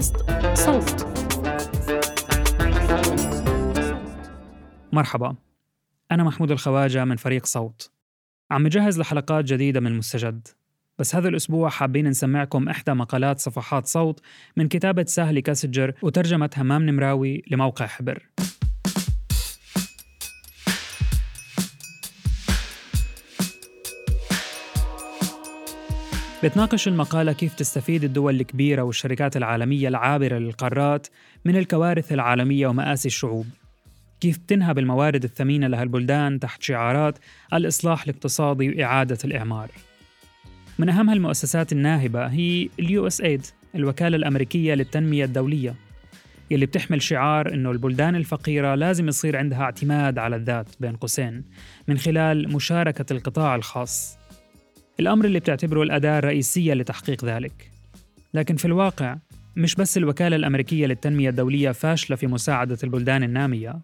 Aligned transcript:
بودكاست 0.00 0.16
صوت. 0.54 1.06
مرحبا. 4.92 5.34
أنا 6.12 6.24
محمود 6.24 6.50
الخواجة 6.50 7.04
من 7.04 7.16
فريق 7.16 7.46
صوت. 7.46 7.90
عم 8.50 8.66
نجهز 8.66 8.98
لحلقات 8.98 9.44
جديدة 9.44 9.80
من 9.80 9.98
مستجد. 9.98 10.48
بس 10.98 11.14
هذا 11.14 11.28
الأسبوع 11.28 11.68
حابين 11.68 12.08
نسمعكم 12.08 12.68
إحدى 12.68 12.94
مقالات 12.94 13.38
صفحات 13.38 13.86
صوت 13.86 14.20
من 14.56 14.68
كتابة 14.68 15.04
ساهلي 15.04 15.42
كاسجر 15.42 15.92
وترجمة 16.02 16.50
همام 16.56 16.86
نمراوي 16.86 17.42
لموقع 17.50 17.86
حبر. 17.86 18.28
بتناقش 26.44 26.88
المقالة 26.88 27.32
كيف 27.32 27.54
تستفيد 27.54 28.04
الدول 28.04 28.40
الكبيرة 28.40 28.82
والشركات 28.82 29.36
العالمية 29.36 29.88
العابرة 29.88 30.38
للقارات 30.38 31.06
من 31.44 31.56
الكوارث 31.56 32.12
العالمية 32.12 32.66
ومآسي 32.66 33.08
الشعوب. 33.08 33.46
كيف 34.20 34.38
بتنهب 34.38 34.78
الموارد 34.78 35.24
الثمينة 35.24 35.66
لهالبلدان 35.66 36.40
تحت 36.40 36.62
شعارات 36.62 37.18
الإصلاح 37.52 38.02
الاقتصادي 38.02 38.68
وإعادة 38.68 39.18
الإعمار. 39.24 39.70
من 40.78 40.88
أهم 40.88 41.10
هالمؤسسات 41.10 41.72
الناهبة 41.72 42.26
هي 42.26 42.68
ال 42.78 43.06
USAID 43.06 43.46
الوكالة 43.74 44.16
الأمريكية 44.16 44.74
للتنمية 44.74 45.24
الدولية 45.24 45.74
يلي 46.50 46.66
بتحمل 46.66 47.02
شعار 47.02 47.54
إنه 47.54 47.70
البلدان 47.70 48.16
الفقيرة 48.16 48.74
لازم 48.74 49.08
يصير 49.08 49.36
عندها 49.36 49.62
اعتماد 49.62 50.18
على 50.18 50.36
الذات 50.36 50.68
بين 50.80 50.96
قوسين 50.96 51.44
من 51.88 51.98
خلال 51.98 52.52
مشاركة 52.52 53.12
القطاع 53.12 53.54
الخاص. 53.54 54.19
الأمر 55.00 55.24
اللي 55.24 55.38
بتعتبره 55.40 55.82
الأداة 55.82 56.18
الرئيسية 56.18 56.74
لتحقيق 56.74 57.24
ذلك. 57.24 57.70
لكن 58.34 58.56
في 58.56 58.64
الواقع 58.64 59.16
مش 59.56 59.74
بس 59.74 59.96
الوكالة 59.96 60.36
الأمريكية 60.36 60.86
للتنمية 60.86 61.28
الدولية 61.28 61.70
فاشلة 61.70 62.16
في 62.16 62.26
مساعدة 62.26 62.78
البلدان 62.84 63.22
النامية 63.22 63.76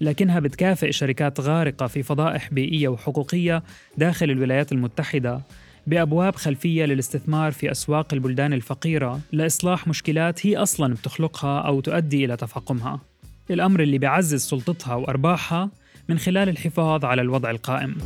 لكنها 0.00 0.40
بتكافئ 0.40 0.92
شركات 0.92 1.40
غارقة 1.40 1.86
في 1.86 2.02
فضائح 2.02 2.52
بيئية 2.52 2.88
وحقوقية 2.88 3.62
داخل 3.98 4.30
الولايات 4.30 4.72
المتحدة 4.72 5.40
بأبواب 5.86 6.34
خلفية 6.34 6.84
للاستثمار 6.84 7.52
في 7.52 7.70
أسواق 7.70 8.14
البلدان 8.14 8.52
الفقيرة 8.52 9.20
لإصلاح 9.32 9.88
مشكلات 9.88 10.46
هي 10.46 10.56
أصلاً 10.56 10.94
بتخلقها 10.94 11.60
أو 11.60 11.80
تؤدي 11.80 12.24
إلى 12.24 12.36
تفاقمها. 12.36 13.00
الأمر 13.50 13.82
اللي 13.82 13.98
بيعزز 13.98 14.40
سلطتها 14.40 14.94
وأرباحها 14.94 15.70
من 16.08 16.18
خلال 16.18 16.48
الحفاظ 16.48 17.04
على 17.04 17.22
الوضع 17.22 17.50
القائم. 17.50 17.96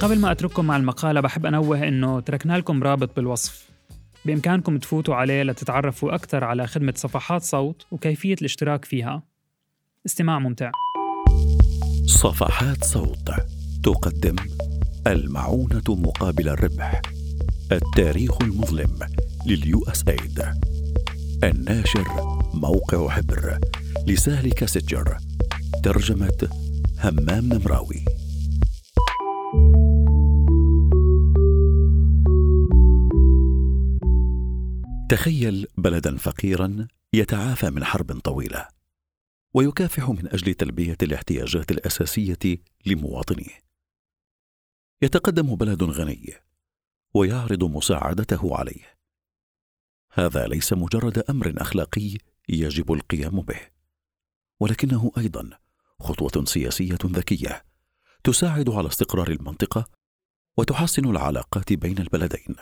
قبل 0.00 0.18
ما 0.18 0.32
أترككم 0.32 0.64
مع 0.64 0.76
المقالة 0.76 1.20
بحب 1.20 1.46
أنوه 1.46 1.88
إنه 1.88 2.20
تركنا 2.20 2.58
لكم 2.58 2.82
رابط 2.82 3.16
بالوصف. 3.16 3.68
بإمكانكم 4.24 4.78
تفوتوا 4.78 5.14
عليه 5.14 5.42
لتتعرفوا 5.42 6.14
أكثر 6.14 6.44
على 6.44 6.66
خدمة 6.66 6.94
صفحات 6.96 7.42
صوت 7.42 7.86
وكيفية 7.90 8.34
الاشتراك 8.34 8.84
فيها. 8.84 9.22
استماع 10.06 10.38
ممتع. 10.38 10.70
صفحات 12.06 12.84
صوت 12.84 13.30
تقدم 13.82 14.36
المعونة 15.06 15.84
مقابل 15.88 16.48
الربح 16.48 17.02
التاريخ 17.72 18.42
المظلم 18.42 18.98
لليو 19.46 19.84
إس 19.84 20.04
ايد 20.08 20.42
الناشر 21.44 22.06
موقع 22.54 23.08
حبر 23.08 23.58
لسهل 24.06 24.52
كاسجر 24.52 25.16
ترجمة 25.82 26.48
همام 27.04 27.52
نمراوي. 27.52 28.04
تخيل 35.10 35.66
بلدا 35.78 36.16
فقيرا 36.16 36.86
يتعافى 37.12 37.70
من 37.70 37.84
حرب 37.84 38.20
طويلة 38.20 38.68
ويكافح 39.54 40.08
من 40.08 40.28
أجل 40.28 40.54
تلبية 40.54 40.96
الاحتياجات 41.02 41.70
الأساسية 41.70 42.38
لمواطنيه. 42.86 43.58
يتقدم 45.02 45.54
بلد 45.54 45.82
غني 45.82 46.34
ويعرض 47.14 47.64
مساعدته 47.64 48.56
عليه. 48.56 48.98
هذا 50.12 50.46
ليس 50.46 50.72
مجرد 50.72 51.18
أمر 51.18 51.54
أخلاقي 51.58 52.16
يجب 52.48 52.92
القيام 52.92 53.40
به 53.40 53.60
ولكنه 54.60 55.12
أيضا 55.18 55.50
خطوة 56.00 56.44
سياسية 56.44 56.98
ذكية 57.04 57.64
تساعد 58.24 58.70
على 58.70 58.88
استقرار 58.88 59.30
المنطقة 59.30 59.88
وتحسن 60.56 61.04
العلاقات 61.04 61.72
بين 61.72 61.98
البلدين. 61.98 62.56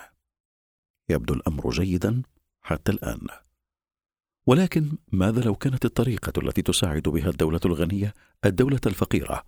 يبدو 1.09 1.35
الأمر 1.35 1.71
جيدا 1.71 2.23
حتى 2.69 2.93
الآن. 2.93 3.27
ولكن 4.47 4.99
ماذا 5.13 5.41
لو 5.41 5.55
كانت 5.55 5.85
الطريقة 5.85 6.33
التي 6.43 6.63
تساعد 6.63 7.03
بها 7.03 7.29
الدولة 7.29 7.61
الغنية 7.65 8.15
الدولة 8.45 8.81
الفقيرة 8.87 9.45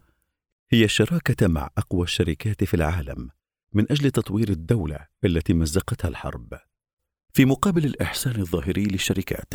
هي 0.70 0.84
الشراكة 0.84 1.46
مع 1.48 1.70
أقوى 1.78 2.02
الشركات 2.02 2.64
في 2.64 2.74
العالم 2.74 3.30
من 3.72 3.86
أجل 3.90 4.10
تطوير 4.10 4.48
الدولة 4.48 5.06
التي 5.24 5.54
مزقتها 5.54 6.08
الحرب؟ 6.08 6.58
في 7.32 7.44
مقابل 7.44 7.84
الإحسان 7.84 8.40
الظاهري 8.40 8.84
للشركات 8.84 9.54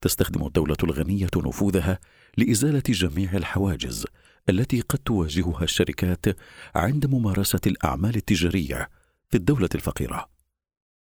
تستخدم 0.00 0.46
الدولة 0.46 0.76
الغنية 0.84 1.30
نفوذها 1.36 2.00
لإزالة 2.36 2.82
جميع 2.88 3.32
الحواجز 3.32 4.06
التي 4.48 4.80
قد 4.80 4.98
تواجهها 4.98 5.62
الشركات 5.62 6.26
عند 6.74 7.06
ممارسة 7.06 7.60
الأعمال 7.66 8.16
التجارية 8.16 8.90
في 9.30 9.36
الدولة 9.36 9.68
الفقيرة. 9.74 10.31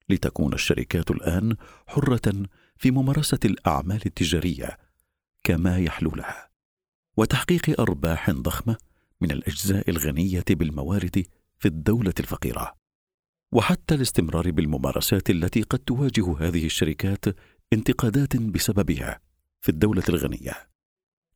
لتكون 0.08 0.52
الشركات 0.52 1.10
الآن 1.10 1.56
حرة 1.86 2.46
في 2.76 2.90
ممارسة 2.90 3.38
الأعمال 3.44 4.00
التجارية 4.06 4.78
كما 5.44 5.78
يحلو 5.78 6.10
لها 6.10 6.48
وتحقيق 7.16 7.80
أرباح 7.80 8.30
ضخمة 8.30 8.76
من 9.20 9.30
الأجزاء 9.30 9.90
الغنية 9.90 10.44
بالموارد 10.50 11.26
في 11.58 11.68
الدولة 11.68 12.14
الفقيرة. 12.20 12.74
وحتى 13.52 13.94
الاستمرار 13.94 14.50
بالممارسات 14.50 15.30
التي 15.30 15.62
قد 15.62 15.78
تواجه 15.78 16.38
هذه 16.38 16.66
الشركات 16.66 17.24
انتقادات 17.72 18.36
بسببها 18.36 19.20
في 19.60 19.68
الدولة 19.68 20.02
الغنية. 20.08 20.68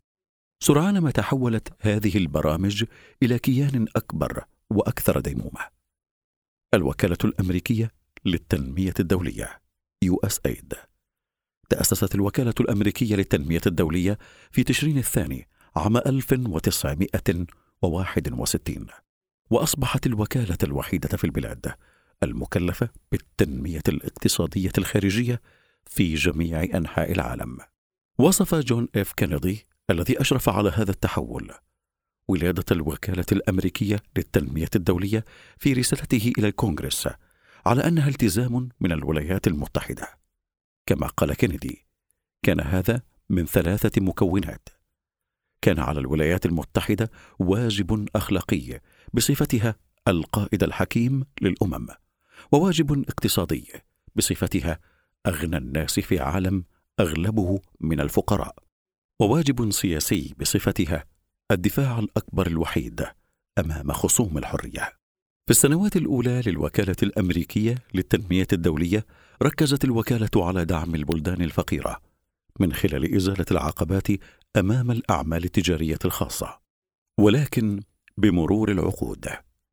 سرعان 0.62 0.98
ما 0.98 1.10
تحولت 1.10 1.76
هذه 1.80 2.16
البرامج 2.16 2.84
إلى 3.22 3.38
كيان 3.38 3.86
أكبر 3.96 4.44
وأكثر 4.70 5.20
ديمومة. 5.20 5.60
الوكالة 6.74 7.18
الأمريكية 7.24 7.90
للتنمية 8.24 8.94
الدولية 9.00 9.62
USAID 10.04 10.93
تأسست 11.68 12.14
الوكالة 12.14 12.54
الأمريكية 12.60 13.16
للتنمية 13.16 13.60
الدولية 13.66 14.18
في 14.50 14.64
تشرين 14.64 14.98
الثاني 14.98 15.48
عام 15.76 15.96
1961 15.96 18.86
وأصبحت 19.50 20.06
الوكالة 20.06 20.58
الوحيدة 20.62 21.16
في 21.16 21.24
البلاد 21.24 21.74
المكلفة 22.22 22.88
بالتنمية 23.12 23.82
الاقتصادية 23.88 24.72
الخارجية 24.78 25.40
في 25.86 26.14
جميع 26.14 26.62
أنحاء 26.62 27.12
العالم. 27.12 27.58
وصف 28.18 28.54
جون 28.54 28.88
إف 28.96 29.12
كينيدي 29.12 29.66
الذي 29.90 30.20
أشرف 30.20 30.48
على 30.48 30.70
هذا 30.70 30.90
التحول 30.90 31.52
ولادة 32.28 32.64
الوكالة 32.70 33.24
الأمريكية 33.32 34.02
للتنمية 34.16 34.68
الدولية 34.76 35.24
في 35.58 35.72
رسالته 35.72 36.32
إلى 36.38 36.48
الكونغرس 36.48 37.08
على 37.66 37.88
أنها 37.88 38.08
التزام 38.08 38.68
من 38.80 38.92
الولايات 38.92 39.46
المتحدة. 39.46 40.23
كما 40.86 41.06
قال 41.06 41.34
كينيدي: 41.34 41.86
كان 42.42 42.60
هذا 42.60 43.02
من 43.30 43.46
ثلاثة 43.46 44.00
مكونات. 44.00 44.68
كان 45.62 45.78
على 45.78 46.00
الولايات 46.00 46.46
المتحدة 46.46 47.10
واجب 47.38 48.08
أخلاقي 48.16 48.80
بصفتها 49.12 49.76
القائد 50.08 50.62
الحكيم 50.62 51.24
للأمم، 51.40 51.86
وواجب 52.52 53.04
اقتصادي 53.08 53.72
بصفتها 54.16 54.80
أغنى 55.26 55.56
الناس 55.56 56.00
في 56.00 56.20
عالم 56.20 56.64
أغلبه 57.00 57.60
من 57.80 58.00
الفقراء، 58.00 58.56
وواجب 59.20 59.70
سياسي 59.70 60.34
بصفتها 60.40 61.04
الدفاع 61.50 61.98
الأكبر 61.98 62.46
الوحيد 62.46 63.06
أمام 63.58 63.92
خصوم 63.92 64.38
الحرية. 64.38 65.03
في 65.46 65.50
السنوات 65.50 65.96
الأولى 65.96 66.42
للوكالة 66.46 66.96
الأمريكية 67.02 67.74
للتنمية 67.94 68.46
الدولية 68.52 69.06
ركزت 69.42 69.84
الوكالة 69.84 70.30
على 70.36 70.64
دعم 70.64 70.94
البلدان 70.94 71.42
الفقيرة 71.42 72.00
من 72.60 72.72
خلال 72.72 73.14
إزالة 73.14 73.44
العقبات 73.50 74.06
أمام 74.56 74.90
الأعمال 74.90 75.44
التجارية 75.44 75.98
الخاصة. 76.04 76.60
ولكن 77.20 77.80
بمرور 78.16 78.72
العقود 78.72 79.26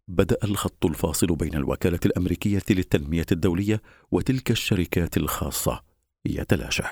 بدأ 0.08 0.38
الخط 0.44 0.86
الفاصل 0.86 1.36
بين 1.36 1.56
الوكالة 1.56 2.00
الأمريكية 2.06 2.64
للتنمية 2.70 3.26
الدولية 3.32 3.82
وتلك 4.12 4.52
الشركات 4.52 5.18
الخاصة 5.18 5.84
يتلاشى. 6.26 6.84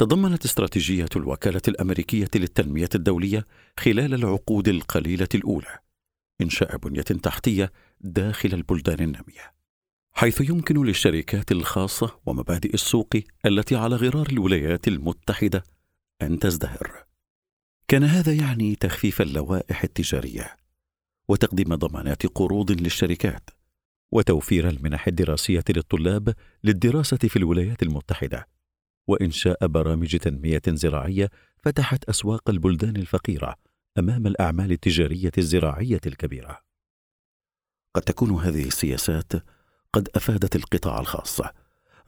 تضمنت 0.00 0.44
استراتيجية 0.44 1.08
الوكالة 1.16 1.62
الأمريكية 1.68 2.30
للتنمية 2.34 2.88
الدولية 2.94 3.44
خلال 3.80 4.14
العقود 4.14 4.68
القليلة 4.68 5.28
الأولى 5.34 5.78
إنشاء 6.40 6.76
بنية 6.76 7.02
تحتية 7.02 7.72
داخل 8.00 8.54
البلدان 8.54 9.00
النامية 9.00 9.54
حيث 10.12 10.40
يمكن 10.40 10.84
للشركات 10.86 11.52
الخاصة 11.52 12.20
ومبادئ 12.26 12.74
السوق 12.74 13.16
التي 13.46 13.76
على 13.76 13.96
غرار 13.96 14.26
الولايات 14.32 14.88
المتحدة 14.88 15.62
أن 16.22 16.38
تزدهر. 16.38 17.04
كان 17.88 18.04
هذا 18.04 18.32
يعني 18.32 18.74
تخفيف 18.74 19.20
اللوائح 19.20 19.82
التجارية 19.82 20.56
وتقديم 21.28 21.74
ضمانات 21.74 22.26
قروض 22.26 22.72
للشركات 22.72 23.50
وتوفير 24.12 24.68
المنح 24.68 25.06
الدراسية 25.06 25.64
للطلاب 25.68 26.34
للدراسة 26.64 27.16
في 27.16 27.36
الولايات 27.36 27.82
المتحدة 27.82 28.48
وإنشاء 29.06 29.66
برامج 29.66 30.16
تنمية 30.16 30.62
زراعية 30.68 31.30
فتحت 31.62 32.04
أسواق 32.04 32.50
البلدان 32.50 32.96
الفقيرة 32.96 33.54
أمام 33.98 34.26
الأعمال 34.26 34.72
التجارية 34.72 35.32
الزراعية 35.38 36.00
الكبيرة. 36.06 36.69
قد 37.94 38.02
تكون 38.02 38.30
هذه 38.30 38.66
السياسات 38.66 39.32
قد 39.92 40.08
أفادت 40.14 40.56
القطاع 40.56 41.00
الخاص 41.00 41.40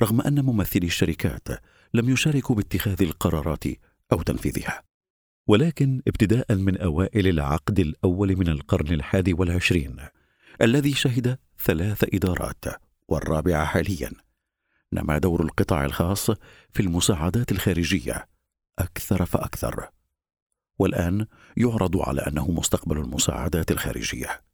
رغم 0.02 0.20
أن 0.20 0.44
ممثلي 0.44 0.86
الشركات 0.86 1.48
لم 1.94 2.10
يشاركوا 2.10 2.56
باتخاذ 2.56 3.02
القرارات 3.02 3.64
أو 4.12 4.22
تنفيذها. 4.22 4.82
ولكن 5.46 6.02
ابتداء 6.08 6.54
من 6.54 6.78
أوائل 6.78 7.28
العقد 7.28 7.78
الأول 7.78 8.36
من 8.36 8.48
القرن 8.48 8.92
الحادي 8.92 9.32
والعشرين 9.32 9.96
الذي 10.62 10.94
شهد 10.94 11.38
ثلاث 11.58 12.04
إدارات 12.14 12.64
والرابعه 13.08 13.64
حاليا. 13.64 14.10
نما 14.92 15.18
دور 15.18 15.42
القطاع 15.42 15.84
الخاص 15.84 16.30
في 16.70 16.80
المساعدات 16.80 17.52
الخارجية 17.52 18.28
أكثر 18.78 19.24
فأكثر. 19.24 19.88
والآن 20.78 21.26
يعرض 21.56 21.96
على 21.96 22.20
أنه 22.20 22.50
مستقبل 22.50 22.98
المساعدات 22.98 23.70
الخارجية. 23.70 24.51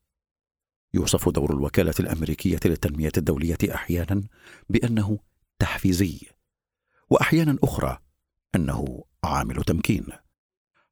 يوصف 0.95 1.29
دور 1.29 1.53
الوكالة 1.53 1.95
الأمريكية 2.01 2.61
للتنمية 2.65 3.13
الدولية 3.17 3.59
أحيانا 3.75 4.23
بأنه 4.69 5.19
تحفيزي 5.59 6.21
وأحيانا 7.11 7.59
أخرى 7.63 7.99
أنه 8.55 9.05
عامل 9.25 9.65
تمكين 9.65 10.07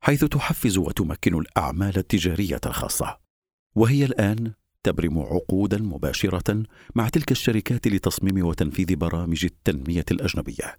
حيث 0.01 0.25
تحفز 0.25 0.79
وتمكن 0.79 1.35
الأعمال 1.35 1.99
التجارية 1.99 2.61
الخاصة. 2.67 3.19
وهي 3.75 4.05
الآن 4.05 4.53
تبرم 4.83 5.19
عقودا 5.19 5.79
مباشرة 5.79 6.63
مع 6.95 7.09
تلك 7.09 7.31
الشركات 7.31 7.89
لتصميم 7.89 8.47
وتنفيذ 8.47 8.97
برامج 8.97 9.45
التنمية 9.45 10.05
الأجنبية. 10.11 10.79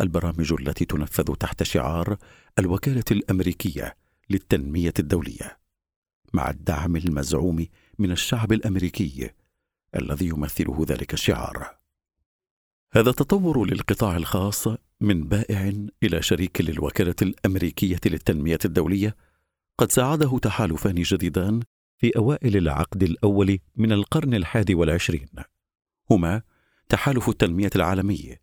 البرامج 0.00 0.52
التي 0.52 0.84
تنفذ 0.84 1.24
تحت 1.24 1.62
شعار 1.62 2.16
الوكالة 2.58 3.04
الأمريكية 3.10 3.96
للتنمية 4.30 4.94
الدولية 4.98 5.58
مع 6.32 6.50
الدعم 6.50 6.96
المزعوم 6.96 7.66
من 7.98 8.10
الشعب 8.10 8.52
الأمريكي 8.52 9.30
الذي 9.96 10.26
يمثله 10.26 10.86
ذلك 10.88 11.14
الشعار. 11.14 11.76
هذا 12.92 13.10
التطور 13.10 13.64
للقطاع 13.64 14.16
الخاص 14.16 14.68
من 15.00 15.28
بائع 15.28 15.72
إلى 16.02 16.22
شريك 16.22 16.60
للوكالة 16.60 17.14
الأمريكية 17.22 18.00
للتنمية 18.06 18.58
الدولية. 18.64 19.16
قد 19.78 19.92
ساعده 19.92 20.38
تحالفان 20.38 20.94
جديدان 20.94 21.60
في 21.98 22.16
أوائل 22.16 22.56
العقد 22.56 23.02
الأول 23.02 23.58
من 23.76 23.92
القرن 23.92 24.34
الحادي 24.34 24.74
والعشرين. 24.74 25.28
هما 26.10 26.42
تحالف 26.88 27.28
التنمية 27.28 27.70
العالمي 27.76 28.36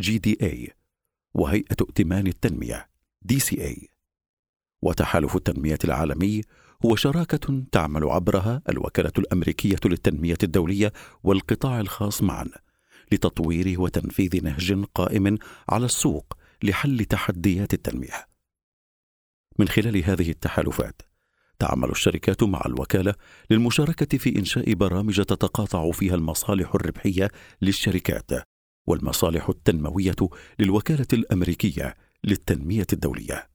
GDA 0.00 0.72
وهيئة 1.34 1.76
ائتمان 1.80 2.26
التنمية 2.26 2.88
DCA 3.22 3.88
وتحالف 4.82 5.36
التنمية 5.36 5.78
العالمي 5.84 6.42
هو 6.84 6.96
شراكة 6.96 7.62
تعمل 7.72 8.04
عبرها 8.04 8.62
الوكالة 8.68 9.12
الأمريكية 9.18 9.76
للتنمية 9.84 10.38
الدولية 10.42 10.92
والقطاع 11.22 11.80
الخاص 11.80 12.22
معا 12.22 12.46
لتطوير 13.12 13.80
وتنفيذ 13.80 14.44
نهج 14.44 14.84
قائم 14.94 15.38
على 15.68 15.84
السوق 15.84 16.38
لحل 16.62 17.04
تحديات 17.04 17.74
التنمية. 17.74 18.28
من 19.58 19.68
خلال 19.68 20.04
هذه 20.04 20.30
التحالفات 20.30 21.02
تعمل 21.58 21.90
الشركات 21.90 22.42
مع 22.42 22.62
الوكالة 22.66 23.14
للمشاركة 23.50 24.18
في 24.18 24.38
إنشاء 24.38 24.74
برامج 24.74 25.16
تتقاطع 25.22 25.90
فيها 25.90 26.14
المصالح 26.14 26.74
الربحية 26.74 27.30
للشركات 27.62 28.30
والمصالح 28.86 29.48
التنموية 29.48 30.16
للوكالة 30.58 31.06
الأمريكية 31.12 31.94
للتنمية 32.24 32.86
الدولية. 32.92 33.50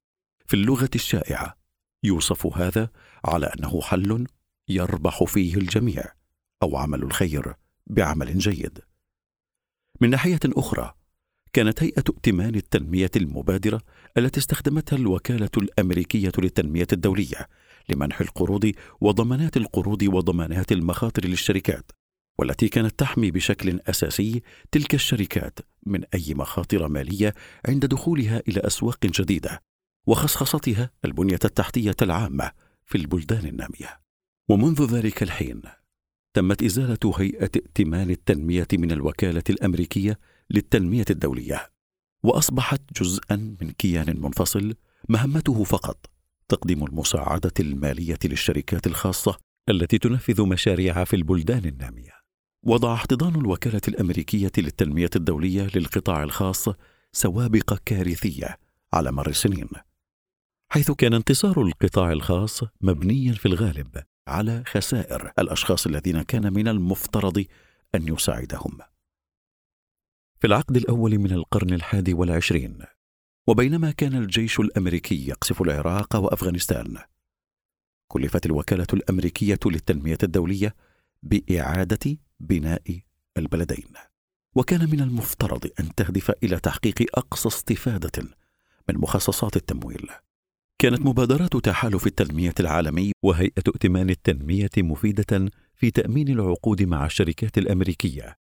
في 0.48 0.54
اللغة 0.54 0.90
الشائعة 0.96 1.64
يوصف 2.04 2.58
هذا 2.58 2.90
على 3.26 3.46
أنه 3.46 3.82
حل 3.82 4.28
يربح 4.70 5.24
فيه 5.24 5.56
الجميع 5.56 6.04
أو 6.64 6.78
عمل 6.78 7.04
الخير 7.04 7.54
بعمل 7.88 8.38
جيد. 8.38 8.80
من 10.02 10.10
ناحية 10.10 10.40
أخرى 10.46 10.94
كانت 11.54 11.84
هيئة 11.84 12.04
ائتمان 12.10 12.56
التنمية 12.56 13.12
المبادرة 13.16 13.82
التي 14.18 14.40
استخدمتها 14.40 14.98
الوكالة 14.98 15.50
الأمريكية 15.58 16.32
للتنمية 16.38 16.88
الدولية 16.94 17.48
لمنح 17.90 18.22
القروض 18.22 18.72
وضمانات 19.02 19.58
القروض 19.58 20.04
وضمانات 20.04 20.72
المخاطر 20.72 21.26
للشركات 21.26 21.92
والتي 22.40 22.68
كانت 22.70 23.00
تحمي 23.00 23.32
بشكل 23.32 23.80
أساسي 23.88 24.42
تلك 24.72 24.94
الشركات 24.94 25.60
من 25.86 26.04
أي 26.14 26.34
مخاطر 26.34 26.88
مالية 26.88 27.34
عند 27.66 27.86
دخولها 27.86 28.42
إلى 28.48 28.60
أسواق 28.60 29.06
جديدة 29.06 29.64
وخصخصتها 30.08 30.90
البنية 31.06 31.40
التحتية 31.46 31.96
العامة. 32.02 32.52
في 32.94 33.00
البلدان 33.00 33.46
النامية 33.46 34.02
ومنذ 34.50 34.96
ذلك 34.96 35.24
الحين 35.24 35.62
تمت 36.34 36.64
إزالة 36.64 37.14
هيئة 37.18 37.52
ائتمان 37.56 38.10
التنمية 38.10 38.68
من 38.74 38.92
الوكالة 38.92 39.44
الأمريكية 39.50 40.20
للتنمية 40.50 41.06
الدولية 41.10 41.70
وأصبحت 42.24 42.82
جزءا 43.02 43.36
من 43.62 43.72
كيان 43.72 44.22
منفصل 44.22 44.76
مهمته 45.10 45.64
فقط 45.64 46.10
تقديم 46.48 46.84
المساعدة 46.84 47.54
المالية 47.60 48.20
للشركات 48.26 48.88
الخاصة 48.88 49.38
التي 49.70 49.98
تنفذ 49.98 50.42
مشاريع 50.42 51.04
في 51.04 51.16
البلدان 51.16 51.66
النامية. 51.66 52.12
وضع 52.64 52.94
احتضان 52.94 53.36
الوكالة 53.36 53.82
الأمريكية 53.88 54.52
للتنمية 54.58 55.10
الدولية 55.16 55.68
للقطاع 55.76 56.24
الخاص 56.24 56.70
سوابق 57.12 57.80
كارثية 57.86 58.60
على 58.94 59.12
مر 59.12 59.30
السنين. 59.30 59.70
حيث 60.74 60.92
كان 60.92 61.14
انتصار 61.14 61.62
القطاع 61.62 62.12
الخاص 62.12 62.64
مبنيا 62.82 63.34
في 63.34 63.46
الغالب 63.46 64.04
على 64.28 64.64
خسائر 64.68 65.32
الأشخاص 65.40 65.88
الذين 65.88 66.22
كان 66.22 66.54
من 66.54 66.68
المفترض 66.68 67.46
أن 67.96 68.08
يساعدهم. 68.08 68.78
في 70.40 70.48
العقد 70.48 70.78
الأول 70.78 71.18
من 71.18 71.32
القرن 71.32 71.74
الحادي 71.74 72.14
والعشرين 72.14 72.80
وبينما 73.48 73.92
كان 73.92 74.16
الجيش 74.16 74.60
الأمريكي 74.60 75.28
يقصف 75.28 75.62
العراق 75.62 76.16
وأفغانستان 76.16 76.98
كلفت 78.08 78.46
الوكالة 78.46 78.88
الأمريكية 78.94 79.60
للتنمية 79.66 80.18
الدولية 80.24 80.76
بإعادة 81.24 82.18
بناء 82.40 83.00
البلدين. 83.38 83.94
وكان 84.56 84.90
من 84.90 85.02
المفترض 85.02 85.70
أن 85.80 85.96
تهدف 85.96 86.32
إلى 86.44 86.60
تحقيق 86.60 87.18
أقصى 87.18 87.48
استفادة 87.48 88.24
من 88.90 88.98
مخصصات 88.98 89.56
التمويل. 89.56 90.10
كانت 90.82 91.02
مبادرات 91.02 91.58
تحالف 91.58 92.08
التنمية 92.08 92.54
العالمي 92.60 93.12
وهيئة 93.24 93.64
ائتمان 93.68 94.10
التنمية 94.10 94.70
مفيدة 94.78 95.52
في 95.76 95.92
تأمين 95.92 96.30
العقود 96.30 96.84
مع 96.84 97.06
الشركات 97.06 97.58
الأمريكية 97.58 98.36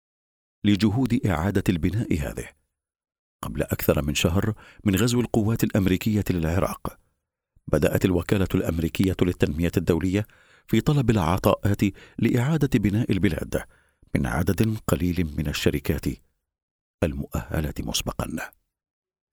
لجهود 0.65 1.27
إعادة 1.27 1.65
البناء 1.69 2.19
هذه. 2.19 2.49
قبل 3.43 3.63
أكثر 3.63 4.03
من 4.03 4.15
شهر 4.15 4.55
من 4.85 4.97
غزو 4.97 5.21
القوات 5.21 5.65
الأمريكية 5.65 6.25
للعراق 6.31 6.99
بدأت 7.69 8.05
الوكالة 8.05 8.49
الأمريكية 8.55 9.17
للتنمية 9.23 9.73
الدولية 9.77 10.27
في 10.67 10.81
طلب 10.81 11.11
العطاءات 11.11 11.81
لإعادة 12.19 12.79
بناء 12.79 13.13
البلاد 13.13 13.63
من 14.15 14.27
عدد 14.27 14.77
قليل 14.87 15.35
من 15.37 15.49
الشركات 15.49 16.07
المؤهله 17.03 17.75
مسبقا. 17.81 18.51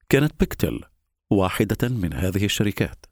كانت 0.08 0.40
بيكتل 0.40 0.80
واحدة 1.30 1.88
من 1.88 2.12
هذه 2.12 2.44
الشركات 2.44 3.06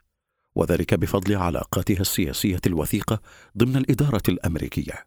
وذلك 0.57 0.95
بفضل 0.95 1.37
علاقاتها 1.37 2.01
السياسية 2.01 2.61
الوثيقة 2.67 3.21
ضمن 3.59 3.77
الإدارة 3.77 4.23
الأمريكية. 4.29 5.07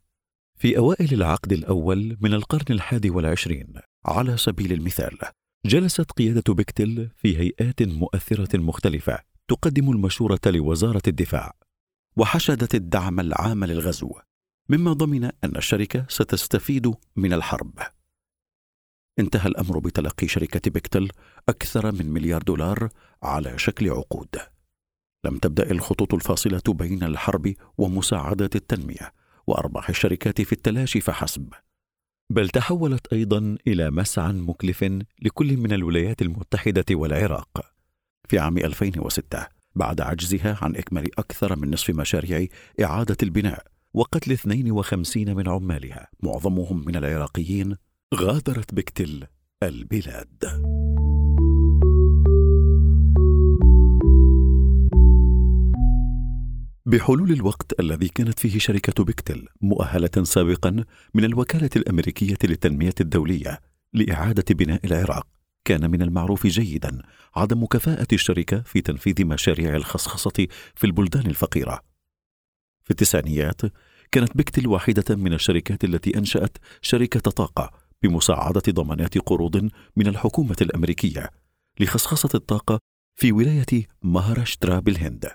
في 0.59 0.77
أوائل 0.77 1.13
العقد 1.13 1.53
الأول 1.53 2.17
من 2.21 2.33
القرن 2.33 2.65
الحادي 2.69 3.09
والعشرين 3.09 3.73
على 4.05 4.37
سبيل 4.37 4.73
المثال 4.73 5.17
جلست 5.65 6.11
قيادة 6.11 6.53
بيكتل 6.53 7.09
في 7.15 7.37
هيئات 7.37 7.83
مؤثرة 7.83 8.57
مختلفة 8.57 9.19
تقدم 9.47 9.91
المشورة 9.91 10.39
لوزارة 10.45 11.01
الدفاع 11.07 11.53
وحشدت 12.17 12.75
الدعم 12.75 13.19
العام 13.19 13.65
للغزو 13.65 14.13
مما 14.69 14.93
ضمن 14.93 15.23
أن 15.23 15.55
الشركة 15.55 16.05
ستستفيد 16.09 16.93
من 17.15 17.33
الحرب. 17.33 17.79
انتهى 19.19 19.47
الأمر 19.47 19.79
بتلقي 19.79 20.27
شركة 20.27 20.71
بيكتل 20.71 21.09
أكثر 21.49 21.91
من 21.91 22.05
مليار 22.13 22.41
دولار 22.41 22.89
على 23.23 23.57
شكل 23.57 23.89
عقود. 23.89 24.35
لم 25.25 25.37
تبدأ 25.37 25.71
الخطوط 25.71 26.13
الفاصلة 26.13 26.61
بين 26.67 27.03
الحرب 27.03 27.53
ومساعدات 27.77 28.55
التنمية 28.55 29.13
وأرباح 29.47 29.89
الشركات 29.89 30.41
في 30.41 30.51
التلاشي 30.53 31.01
فحسب. 31.01 31.53
بل 32.29 32.49
تحولت 32.49 33.13
أيضا 33.13 33.57
إلى 33.67 33.91
مسعى 33.91 34.33
مكلف 34.33 34.83
لكل 35.21 35.57
من 35.57 35.73
الولايات 35.73 36.21
المتحدة 36.21 36.85
والعراق. 36.91 37.73
في 38.29 38.39
عام 38.39 38.57
2006 38.57 39.47
بعد 39.75 40.01
عجزها 40.01 40.57
عن 40.61 40.75
إكمال 40.75 41.19
أكثر 41.19 41.55
من 41.55 41.71
نصف 41.71 41.89
مشاريع 41.89 42.47
إعادة 42.81 43.17
البناء 43.23 43.65
وقتل 43.93 44.31
52 44.31 45.35
من 45.35 45.49
عمالها 45.49 46.07
معظمهم 46.23 46.85
من 46.85 46.95
العراقيين 46.95 47.77
غادرت 48.15 48.73
بكتل 48.73 49.27
البلاد 49.63 50.43
بحلول 56.85 57.31
الوقت 57.31 57.79
الذي 57.79 58.07
كانت 58.07 58.39
فيه 58.39 58.59
شركة 58.59 59.03
بكتل 59.03 59.47
مؤهلة 59.61 60.23
سابقا 60.23 60.85
من 61.13 61.25
الوكالة 61.25 61.69
الأمريكية 61.75 62.37
للتنمية 62.43 62.93
الدولية 63.01 63.59
لإعادة 63.93 64.55
بناء 64.55 64.85
العراق 64.85 65.27
كان 65.65 65.91
من 65.91 66.01
المعروف 66.01 66.47
جيدا 66.47 67.01
عدم 67.35 67.65
كفاءة 67.65 68.07
الشركة 68.13 68.61
في 68.61 68.81
تنفيذ 68.81 69.25
مشاريع 69.25 69.75
الخصخصة 69.75 70.47
في 70.75 70.83
البلدان 70.83 71.25
الفقيرة. 71.25 71.81
في 72.83 72.91
التسعينيات 72.91 73.61
كانت 74.11 74.37
بكتل 74.37 74.67
واحدة 74.67 75.15
من 75.15 75.33
الشركات 75.33 75.83
التي 75.83 76.17
أنشأت 76.17 76.57
شركة 76.81 77.19
طاقة 77.19 77.80
بمساعدة 78.03 78.61
ضمانات 78.69 79.17
قروض 79.17 79.69
من 79.95 80.07
الحكومة 80.07 80.55
الأمريكية 80.61 81.31
لخصخصة 81.79 82.29
الطاقة 82.35 82.79
في 83.15 83.31
ولاية 83.31 83.87
مهاراشترا 84.03 84.79
بالهند. 84.79 85.31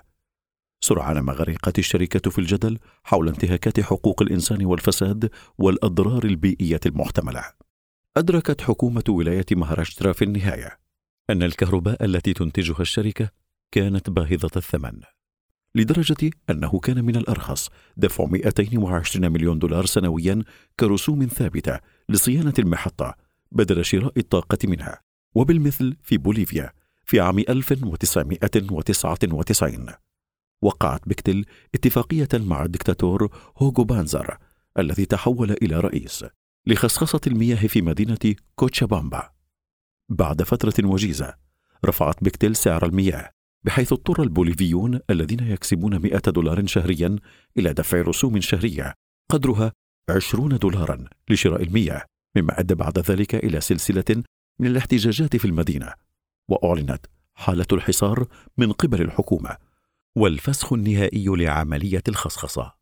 سرعان 0.81 1.19
ما 1.19 1.33
غرقت 1.33 1.79
الشركة 1.79 2.29
في 2.29 2.39
الجدل 2.39 2.77
حول 3.03 3.27
انتهاكات 3.27 3.79
حقوق 3.79 4.21
الإنسان 4.21 4.65
والفساد 4.65 5.29
والأضرار 5.57 6.25
البيئية 6.25 6.79
المحتملة. 6.85 7.43
أدركت 8.17 8.61
حكومة 8.61 9.03
ولاية 9.09 9.45
مهاراشترا 9.51 10.13
في 10.13 10.23
النهاية 10.23 10.79
أن 11.29 11.43
الكهرباء 11.43 12.05
التي 12.05 12.33
تنتجها 12.33 12.81
الشركة 12.81 13.29
كانت 13.71 14.09
باهظة 14.09 14.51
الثمن. 14.55 15.01
لدرجة 15.75 16.29
أنه 16.49 16.79
كان 16.79 17.05
من 17.05 17.15
الأرخص 17.15 17.69
دفع 17.97 18.25
220 18.25 19.31
مليون 19.31 19.59
دولار 19.59 19.85
سنويا 19.85 20.43
كرسوم 20.79 21.25
ثابتة 21.25 21.79
لصيانة 22.09 22.53
المحطة 22.59 23.15
بدل 23.51 23.85
شراء 23.85 24.13
الطاقة 24.17 24.57
منها 24.63 25.01
وبالمثل 25.35 25.95
في 26.03 26.17
بوليفيا 26.17 26.71
في 27.05 27.19
عام 27.19 27.39
1999 27.39 29.85
وقعت 30.61 31.09
بكتل 31.09 31.45
اتفاقية 31.75 32.27
مع 32.33 32.63
الدكتاتور 32.63 33.37
هوغو 33.57 33.83
بانزر 33.83 34.37
الذي 34.79 35.05
تحول 35.05 35.51
إلى 35.51 35.79
رئيس 35.79 36.25
لخصخصة 36.65 37.21
المياه 37.27 37.67
في 37.67 37.81
مدينة 37.81 38.35
كوتشابامبا. 38.55 39.29
بعد 40.09 40.43
فترة 40.43 40.85
وجيزة 40.85 41.33
رفعت 41.85 42.23
بكتل 42.23 42.55
سعر 42.55 42.85
المياه 42.85 43.31
بحيث 43.63 43.93
اضطر 43.93 44.23
البوليفيون 44.23 44.99
الذين 45.09 45.39
يكسبون 45.39 45.99
مئة 45.99 46.31
دولار 46.31 46.67
شهريا 46.67 47.15
إلى 47.57 47.73
دفع 47.73 48.01
رسوم 48.01 48.41
شهرية 48.41 48.93
قدرها 49.29 49.71
عشرون 50.09 50.57
دولارا 50.57 51.05
لشراء 51.29 51.63
المياه 51.63 52.03
مما 52.35 52.59
أدى 52.59 52.75
بعد 52.75 52.99
ذلك 52.99 53.35
إلى 53.35 53.61
سلسلة 53.61 54.23
من 54.59 54.67
الاحتجاجات 54.67 55.35
في 55.35 55.45
المدينة 55.45 55.93
وأعلنت 56.47 57.05
حالة 57.35 57.65
الحصار 57.71 58.25
من 58.57 58.71
قبل 58.71 59.01
الحكومة 59.01 59.57
والفسخ 60.15 60.73
النهائي 60.73 61.25
لعملية 61.27 62.03
الخصخصة 62.07 62.73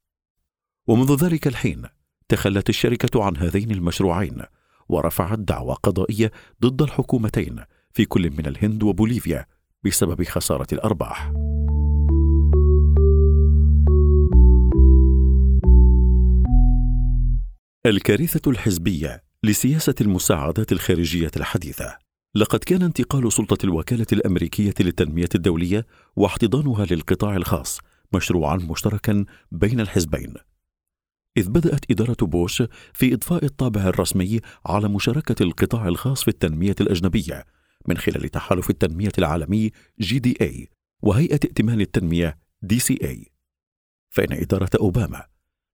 ومنذ 0.87 1.25
ذلك 1.25 1.47
الحين 1.47 1.83
تخلت 2.29 2.69
الشركة 2.69 3.23
عن 3.23 3.37
هذين 3.37 3.71
المشروعين 3.71 4.41
ورفعت 4.89 5.39
دعوى 5.39 5.75
قضائية 5.83 6.31
ضد 6.61 6.81
الحكومتين 6.81 7.63
في 7.93 8.05
كل 8.05 8.31
من 8.31 8.45
الهند 8.45 8.83
وبوليفيا 8.83 9.45
بسبب 9.83 10.23
خسارة 10.23 10.67
الأرباح. 10.73 11.31
الكارثة 17.85 18.51
الحزبية 18.51 19.23
لسياسة 19.43 19.95
المساعدات 20.01 20.71
الخارجية 20.71 21.31
الحديثة. 21.37 21.97
لقد 22.35 22.59
كان 22.59 22.81
انتقال 22.81 23.33
سلطة 23.33 23.65
الوكالة 23.65 24.05
الأمريكية 24.13 24.73
للتنمية 24.79 25.29
الدولية 25.35 25.85
واحتضانها 26.15 26.85
للقطاع 26.85 27.35
الخاص 27.35 27.79
مشروعا 28.13 28.55
مشتركا 28.57 29.25
بين 29.51 29.79
الحزبين. 29.79 30.33
إذ 31.37 31.49
بدأت 31.49 31.91
إدارة 31.91 32.17
بوش 32.21 32.63
في 32.93 33.13
إضفاء 33.13 33.45
الطابع 33.45 33.81
الرسمي 33.81 34.39
على 34.65 34.89
مشاركة 34.89 35.43
القطاع 35.43 35.87
الخاص 35.87 36.23
في 36.23 36.27
التنمية 36.27 36.75
الأجنبية 36.81 37.45
من 37.87 37.97
خلال 37.97 38.29
تحالف 38.29 38.69
التنمية 38.69 39.11
العالمي 39.17 39.71
GDA 39.99 40.69
وهيئة 41.01 41.39
ائتمان 41.43 41.81
التنمية 41.81 42.37
DCA 42.61 43.31
فإن 44.09 44.33
إدارة 44.33 44.69
أوباما 44.79 45.25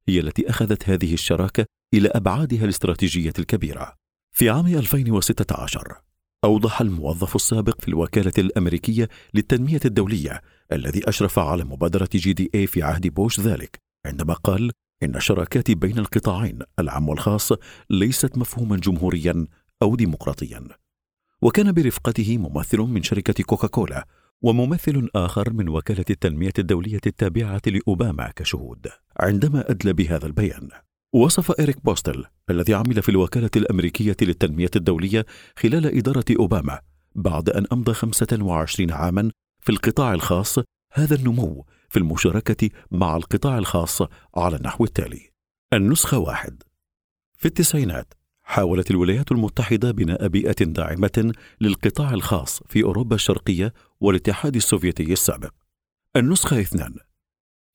هي 0.08 0.20
التي 0.20 0.50
أخذت 0.50 0.90
هذه 0.90 1.14
الشراكة 1.14 1.66
إلى 1.94 2.08
أبعادها 2.08 2.64
الاستراتيجية 2.64 3.34
الكبيرة. 3.40 3.94
في 4.32 4.50
عام 4.50 4.68
2016 4.68 6.02
أوضح 6.44 6.82
الموظف 6.82 7.36
السابق 7.36 7.82
في 7.82 7.88
الوكالة 7.88 8.32
الأمريكية 8.38 9.10
للتنمية 9.34 9.80
الدولية 9.86 10.42
الذي 10.72 11.10
أشرف 11.10 11.40
على 11.40 11.64
مبادرة 11.64 12.10
جي 12.14 12.34
دي 12.34 12.52
اي 12.56 12.68
في 12.68 12.84
عهد 12.84 13.08
بوش 13.08 13.40
ذلك 13.40 13.80
عندما 14.06 14.34
قال 14.34 14.72
إن 15.04 15.16
الشراكات 15.16 15.72
بين 15.72 16.00
القطاعين 16.00 16.60
العام 16.80 17.10
والخاص 17.10 17.52
ليست 17.90 18.38
مفهوما 18.38 18.78
جمهوريا 18.78 19.48
أو 19.82 19.96
ديمقراطيا. 19.96 20.68
وكان 21.42 21.72
برفقته 21.72 22.38
ممثل 22.38 22.78
من 22.78 23.04
شركة 23.04 23.44
كوكاكولا 23.44 24.08
وممثل 24.42 25.10
آخر 25.16 25.54
من 25.54 25.70
وكالة 25.70 26.06
التنمية 26.10 26.54
الدولية 26.60 27.02
التابعة 27.08 27.62
لأوباما 27.68 28.32
كشهود. 28.36 28.88
عندما 29.20 29.72
أدلى 29.72 29.94
بهذا 29.94 30.26
البيان 30.28 30.70
وصف 31.14 31.52
إريك 31.52 31.86
بوستل 31.86 32.26
الذي 32.50 32.74
عمل 32.74 33.02
في 33.02 33.10
الوكالة 33.10 33.50
الأمريكية 33.56 34.18
للتنمية 34.22 34.70
الدولية 34.76 35.26
خلال 35.58 35.98
إدارة 35.98 36.26
أوباما 36.40 36.80
بعد 37.16 37.50
أن 37.50 37.66
أمضى 37.72 37.94
25 37.94 38.92
عاما 38.92 39.32
في 39.60 39.72
القطاع 39.72 40.14
الخاص 40.14 40.60
هذا 40.94 41.16
النمو 41.16 41.66
في 41.90 42.00
المشاركة 42.00 42.70
مع 42.92 43.16
القطاع 43.16 43.58
الخاص 43.58 44.02
على 44.36 44.56
النحو 44.56 44.84
التالي. 44.84 45.30
النسخة 45.74 46.18
واحد. 46.18 46.64
في 47.38 47.46
التسعينات 47.46 48.14
حاولت 48.44 48.92
الولايات 48.92 49.32
المتحدة 49.32 49.92
بناء 49.92 50.28
بيئة 50.28 50.66
داعمة 50.66 51.34
للقطاع 51.62 52.14
الخاص 52.14 52.64
في 52.68 52.84
أوروبا 52.84 53.16
الشرقية 53.16 53.74
والاتحاد 54.00 54.56
السوفيتي 54.56 55.14
السابق. 55.14 55.54
النسخة 56.16 56.62
اثنان. 56.62 56.96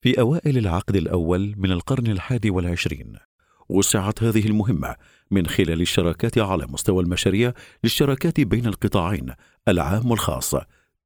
في 0.01 0.19
أوائل 0.19 0.57
العقد 0.57 0.95
الأول 0.95 1.53
من 1.57 1.71
القرن 1.71 2.07
الحادي 2.07 2.49
والعشرين 2.49 3.26
وسعت 3.69 4.23
هذه 4.23 4.47
المهمة 4.47 4.95
من 5.31 5.47
خلال 5.47 5.81
الشراكات 5.81 6.37
على 6.37 6.67
مستوى 6.69 7.03
المشاريع 7.03 7.53
للشراكات 7.83 8.39
بين 8.39 8.65
القطاعين 8.65 9.33
العام 9.67 10.11
والخاص 10.11 10.55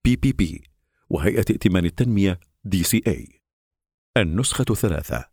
PPP 0.08 0.62
وهيئة 1.10 1.46
ائتمان 1.50 1.86
التنمية 1.86 2.39
DCA. 2.75 3.41
النسخة 4.18 4.63
ثلاثة 4.63 5.25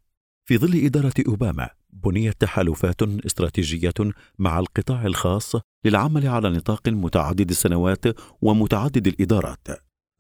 في 0.45 0.59
ظل 0.59 0.85
إدارة 0.85 1.15
أوباما 1.29 1.69
بنيت 1.91 2.41
تحالفات 2.41 3.03
استراتيجية 3.03 3.95
مع 4.39 4.59
القطاع 4.59 5.07
الخاص 5.07 5.57
للعمل 5.85 6.27
على 6.27 6.51
نطاق 6.51 6.89
متعدد 6.89 7.51
السنوات 7.51 8.05
ومتعدد 8.43 9.07
الإدارات. 9.07 9.69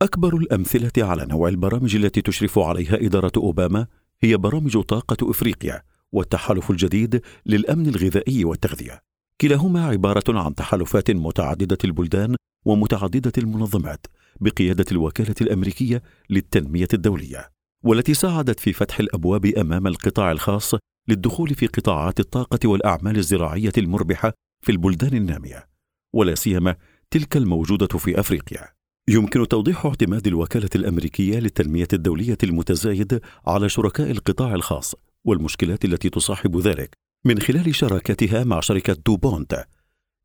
أكبر 0.02 0.36
الأمثلة 0.36 0.92
على 0.98 1.26
نوع 1.26 1.48
البرامج 1.48 1.96
التي 1.96 2.22
تشرف 2.22 2.58
عليها 2.58 2.94
إدارة 2.94 3.32
أوباما 3.36 3.86
هي 4.20 4.36
برامج 4.36 4.80
طاقة 4.80 5.30
إفريقيا 5.30 5.82
والتحالف 6.12 6.70
الجديد 6.70 7.22
للأمن 7.46 7.88
الغذائي 7.88 8.44
والتغذية. 8.44 9.00
كلاهما 9.40 9.86
عبارة 9.86 10.38
عن 10.38 10.54
تحالفات 10.54 11.10
متعددة 11.10 11.78
البلدان 11.84 12.36
ومتعددة 12.66 13.32
المنظمات 13.38 14.06
بقيادة 14.40 14.84
الوكالة 14.92 15.34
الأمريكية 15.40 16.02
للتنمية 16.30 16.88
الدولية. 16.94 17.50
والتي 17.84 18.14
ساعدت 18.14 18.60
في 18.60 18.72
فتح 18.72 19.00
الأبواب 19.00 19.46
أمام 19.46 19.86
القطاع 19.86 20.32
الخاص 20.32 20.74
للدخول 21.08 21.54
في 21.54 21.66
قطاعات 21.66 22.20
الطاقة 22.20 22.68
والأعمال 22.68 23.16
الزراعية 23.16 23.72
المربحة 23.78 24.32
في 24.62 24.72
البلدان 24.72 25.14
النامية 25.14 25.68
ولا 26.14 26.34
سيما 26.34 26.76
تلك 27.10 27.36
الموجودة 27.36 27.98
في 27.98 28.20
أفريقيا 28.20 28.68
يمكن 29.08 29.48
توضيح 29.48 29.86
اعتماد 29.86 30.26
الوكالة 30.26 30.68
الأمريكية 30.74 31.38
للتنمية 31.38 31.88
الدولية 31.92 32.38
المتزايد 32.42 33.20
على 33.46 33.68
شركاء 33.68 34.10
القطاع 34.10 34.54
الخاص 34.54 34.94
والمشكلات 35.24 35.84
التي 35.84 36.10
تصاحب 36.10 36.56
ذلك. 36.56 36.94
من 37.24 37.38
خلال 37.40 37.74
شراكتها 37.74 38.44
مع 38.44 38.60
شركة 38.60 38.92
دوبونت 39.06 39.64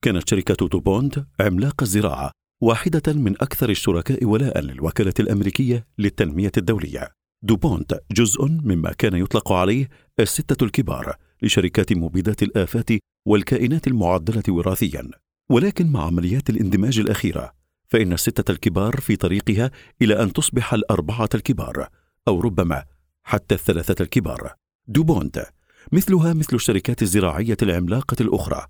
كانت 0.02 0.30
شركة 0.30 0.68
دوبونت 0.68 1.26
عملاق 1.40 1.82
الزراعة 1.82 2.32
واحدة 2.62 3.14
من 3.14 3.32
أكثر 3.32 3.70
الشركاء 3.70 4.26
ولاء 4.26 4.60
للوكالة 4.60 5.14
الأمريكية 5.20 5.88
للتنمية 5.98 6.52
الدولية. 6.58 7.12
دوبونت 7.42 8.00
جزء 8.12 8.46
مما 8.46 8.94
كان 8.94 9.16
يطلق 9.16 9.52
عليه 9.52 9.90
الستة 10.20 10.64
الكبار 10.64 11.16
لشركات 11.42 11.94
مبيدات 11.94 12.44
الآفات 12.44 12.90
والكائنات 13.28 13.88
المعدلة 13.88 14.44
وراثيا. 14.50 15.10
ولكن 15.50 15.92
مع 15.92 16.06
عمليات 16.06 16.50
الاندماج 16.50 17.00
الأخيرة 17.00 17.54
فإن 17.88 18.14
الستة 18.14 18.52
الكبار 18.52 19.00
في 19.00 19.16
طريقها 19.16 19.72
إلى 20.02 20.24
أن 20.24 20.34
تصبح 20.34 20.74
الأربعة 20.74 21.30
الكبار 21.36 21.88
أو 22.28 22.42
ربما 22.42 22.84
حتى 23.24 23.56
الثلاثة 23.56 24.04
الكبار. 24.04 24.63
دوبونت 24.88 25.46
مثلها 25.92 26.34
مثل 26.34 26.56
الشركات 26.56 27.02
الزراعية 27.02 27.58
العملاقة 27.62 28.16
الأخرى. 28.22 28.66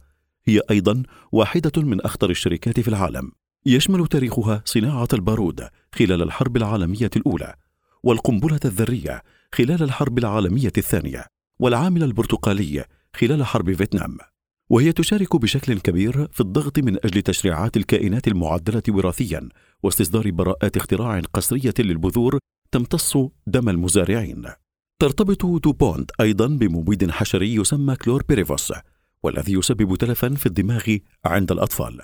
هي 0.46 0.62
أيضا 0.72 1.04
واحدة 1.32 1.82
من 1.82 2.02
أخطر 2.02 2.30
الشركات 2.30 2.80
في 2.80 2.88
العالم. 2.88 3.32
يشمل 3.66 4.08
تاريخها 4.08 4.62
صناعة 4.66 5.08
البارود 5.14 5.68
خلال 5.96 6.22
الحرب 6.22 6.58
العالمية 6.58 7.10
الأولى 7.16 7.56
والقنبلة 8.04 8.60
الذرية 8.66 9.24
خلال 9.54 9.84
الحرب 9.84 10.18
العالمية 10.18 10.72
الثانية 10.78 11.26
والعامل 11.60 12.04
البرتقالي 12.04 12.86
خلال 13.16 13.46
حرب 13.46 13.74
فيتنام. 13.74 14.18
وهي 14.70 14.92
تشارك 14.92 15.36
بشكل 15.36 15.80
كبير 15.80 16.28
في 16.32 16.42
الضغط 16.42 16.80
من 16.80 16.98
أجل 17.06 17.22
تشريعات 17.22 17.78
الكائنات 17.78 18.28
المعدلة 18.28 18.84
وراثيا 18.90 19.50
واستصدار 19.84 20.32
براءات 20.32 20.78
اختراع 20.78 21.20
قسرية 21.20 21.74
للبذور 21.80 22.40
تمتص 22.72 23.18
دم 23.48 23.70
المزارعين. 23.70 24.46
ترتبط 25.04 25.46
دوبونت 25.46 26.12
أيضا 26.22 26.48
بمبيد 26.48 27.12
حشري 27.12 27.56
يسمى 27.56 27.96
كلوربيريفوس 27.96 28.74
والذي 29.24 29.54
يسبب 29.54 29.96
تلفا 29.96 30.30
في 30.36 30.46
الدماغ 30.46 30.98
عند 31.26 31.52
الأطفال. 31.52 32.02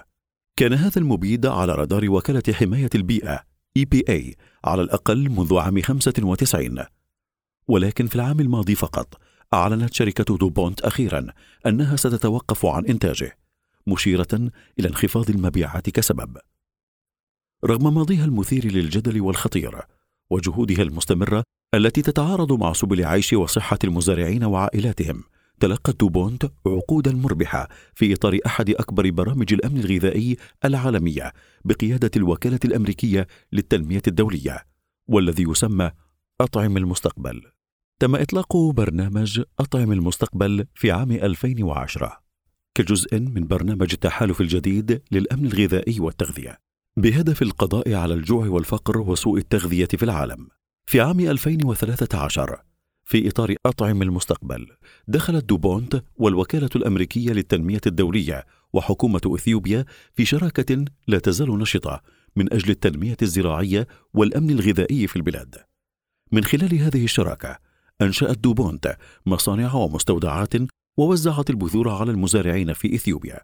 كان 0.55 0.73
هذا 0.73 0.97
المبيد 0.97 1.45
على 1.45 1.75
رادار 1.75 2.09
وكالة 2.09 2.53
حماية 2.53 2.89
البيئة 2.95 3.43
EPA 3.79 4.35
على 4.63 4.81
الأقل 4.81 5.29
منذ 5.29 5.57
عام 5.57 5.81
95 5.81 6.83
ولكن 7.67 8.07
في 8.07 8.15
العام 8.15 8.39
الماضي 8.39 8.75
فقط 8.75 9.21
أعلنت 9.53 9.93
شركة 9.93 10.37
دوبونت 10.37 10.81
أخيرا 10.81 11.27
أنها 11.65 11.95
ستتوقف 11.95 12.65
عن 12.65 12.85
إنتاجه 12.85 13.37
مشيرة 13.87 14.51
إلى 14.79 14.87
انخفاض 14.87 15.29
المبيعات 15.29 15.89
كسبب 15.89 16.37
رغم 17.65 17.93
ماضيها 17.93 18.25
المثير 18.25 18.71
للجدل 18.71 19.21
والخطير 19.21 19.81
وجهودها 20.29 20.83
المستمرة 20.83 21.43
التي 21.75 22.01
تتعارض 22.01 22.53
مع 22.53 22.73
سبل 22.73 23.05
عيش 23.05 23.33
وصحة 23.33 23.79
المزارعين 23.83 24.43
وعائلاتهم 24.43 25.23
تلقت 25.59 25.99
دوبونت 25.99 26.51
عقودا 26.67 27.11
مربحة 27.11 27.69
في 27.95 28.13
إطار 28.13 28.39
أحد 28.45 28.69
أكبر 28.69 29.09
برامج 29.09 29.53
الأمن 29.53 29.79
الغذائي 29.79 30.37
العالمية 30.65 31.33
بقيادة 31.65 32.11
الوكالة 32.15 32.59
الأمريكية 32.65 33.27
للتنمية 33.51 34.01
الدولية 34.07 34.65
والذي 35.07 35.43
يسمى 35.43 35.91
أطعم 36.41 36.77
المستقبل. 36.77 37.41
تم 37.99 38.15
إطلاق 38.15 38.57
برنامج 38.57 39.41
أطعم 39.59 39.91
المستقبل 39.91 40.65
في 40.75 40.91
عام 40.91 41.11
2010 41.11 42.19
كجزء 42.75 43.19
من 43.19 43.47
برنامج 43.47 43.89
التحالف 43.93 44.41
الجديد 44.41 45.01
للأمن 45.11 45.45
الغذائي 45.45 45.99
والتغذية 45.99 46.68
بهدف 46.99 47.41
القضاء 47.41 47.93
على 47.93 48.13
الجوع 48.13 48.47
والفقر 48.47 48.97
وسوء 48.97 49.37
التغذية 49.37 49.85
في 49.85 50.03
العالم. 50.03 50.47
في 50.85 51.01
عام 51.01 51.19
2013 51.19 52.61
في 53.05 53.27
إطار 53.27 53.55
أطعم 53.65 54.01
المستقبل 54.01 54.67
دخلت 55.07 55.45
دوبونت 55.45 56.03
والوكالة 56.15 56.69
الأمريكية 56.75 57.31
للتنمية 57.31 57.81
الدولية 57.87 58.45
وحكومة 58.73 59.21
إثيوبيا 59.25 59.85
في 60.13 60.25
شراكة 60.25 60.85
لا 61.07 61.19
تزال 61.19 61.59
نشطة 61.59 62.01
من 62.35 62.53
أجل 62.53 62.69
التنمية 62.69 63.17
الزراعية 63.21 63.87
والأمن 64.13 64.49
الغذائي 64.49 65.07
في 65.07 65.15
البلاد 65.15 65.55
من 66.31 66.43
خلال 66.43 66.75
هذه 66.75 67.03
الشراكة 67.03 67.59
أنشأت 68.01 68.37
دوبونت 68.37 68.97
مصانع 69.25 69.73
ومستودعات 69.73 70.53
ووزعت 70.97 71.49
البذور 71.49 71.89
على 71.89 72.11
المزارعين 72.11 72.73
في 72.73 72.95
إثيوبيا 72.95 73.39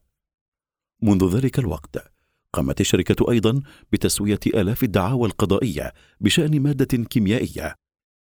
منذ 1.01 1.35
ذلك 1.37 1.59
الوقت 1.59 2.14
قامت 2.55 2.81
الشركة 2.81 3.31
أيضا 3.31 3.61
بتسوية 3.91 4.39
آلاف 4.47 4.83
الدعاوى 4.83 5.27
القضائية 5.27 5.93
بشأن 6.21 6.59
مادة 6.59 7.03
كيميائية. 7.03 7.75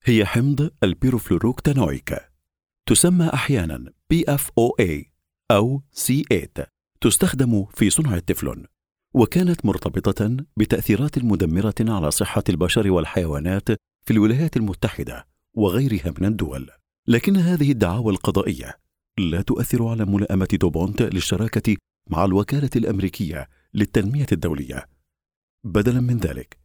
هي 0.04 0.26
حمض 0.26 0.72
البيروفلوروكتانويك. 0.84 2.17
تسمى 2.86 3.30
أحيانا 3.34 3.91
PFOA 4.13 5.06
أو 5.52 5.82
C8 5.96 6.63
تستخدم 7.02 7.65
في 7.65 7.89
صنع 7.89 8.15
التفلون. 8.15 8.65
وكانت 9.13 9.65
مرتبطة 9.65 10.38
بتأثيرات 10.58 11.20
مدمرة 11.20 11.76
على 11.80 12.12
صحة 12.12 12.44
البشر 12.50 12.91
والحيوانات 12.91 13.70
في 14.06 14.12
الولايات 14.12 14.58
المتحدة 14.58 15.28
وغيرها 15.54 16.13
من 16.20 16.28
الدول. 16.28 16.70
لكن 17.08 17.38
هذه 17.38 17.72
الدعاوى 17.72 18.13
القضائية 18.13 18.78
لا 19.17 19.41
تؤثر 19.41 19.88
على 19.88 20.06
ملائمة 20.06 20.48
دوبونت 20.62 21.02
للشراكة 21.02 21.76
مع 22.10 22.26
الوكالة 22.26 22.70
الأمريكية 22.76 23.50
للتنمية 23.73 24.25
الدولية. 24.31 24.88
بدلا 25.63 26.01
من 26.01 26.17
ذلك 26.17 26.57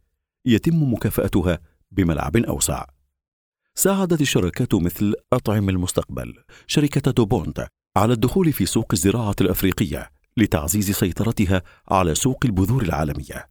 يتم 0.45 0.93
مكافأتها 0.93 1.59
بملعب 1.91 2.37
أوسع. 2.37 2.85
ساعدت 3.75 4.21
الشركات 4.21 4.75
مثل 4.75 5.13
أطعم 5.33 5.69
المستقبل 5.69 6.43
شركة 6.67 7.11
دوبونت 7.11 7.67
على 7.97 8.13
الدخول 8.13 8.53
في 8.53 8.65
سوق 8.65 8.87
الزراعة 8.93 9.35
الأفريقية 9.41 10.11
لتعزيز 10.37 10.91
سيطرتها 10.91 11.61
على 11.87 12.15
سوق 12.15 12.45
البذور 12.45 12.83
العالمية. 12.83 13.49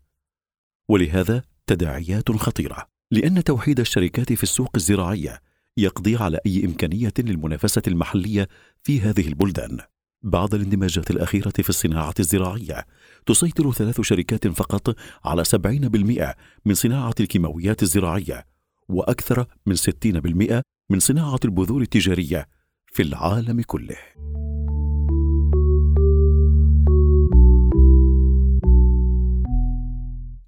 ولهذا 0.89 1.43
تداعيات 1.67 2.31
خطيرة 2.33 2.87
لأن 3.11 3.45
توحيد 3.45 3.81
الشركات 3.81 4.33
في 4.33 4.43
السوق 4.43 4.71
الزراعية 4.77 5.41
يقضي 5.77 6.17
على 6.17 6.41
أي 6.47 6.65
إمكانية 6.65 7.13
للمنافسة 7.19 7.83
المحلية 7.87 8.49
في 8.83 9.01
هذه 9.01 9.29
البلدان. 9.29 9.79
بعد 10.23 10.55
الاندماجات 10.55 11.11
الأخيرة 11.11 11.53
في 11.63 11.69
الصناعة 11.69 12.15
الزراعية 12.21 12.87
تسيطر 13.27 13.73
ثلاث 13.73 14.01
شركات 14.01 14.49
فقط 14.49 14.97
على 15.25 15.45
70% 15.45 16.35
من 16.65 16.75
صناعة 16.75 17.15
الكيماويات 17.21 17.83
الزراعية 17.83 18.47
وأكثر 18.89 19.47
من 19.67 19.77
60% 19.77 20.63
من 20.91 21.01
صناعة 21.01 21.41
البذور 21.45 21.83
التجارية 21.83 22.49
في 22.87 23.03
العالم 23.03 23.63
كله. 23.63 23.97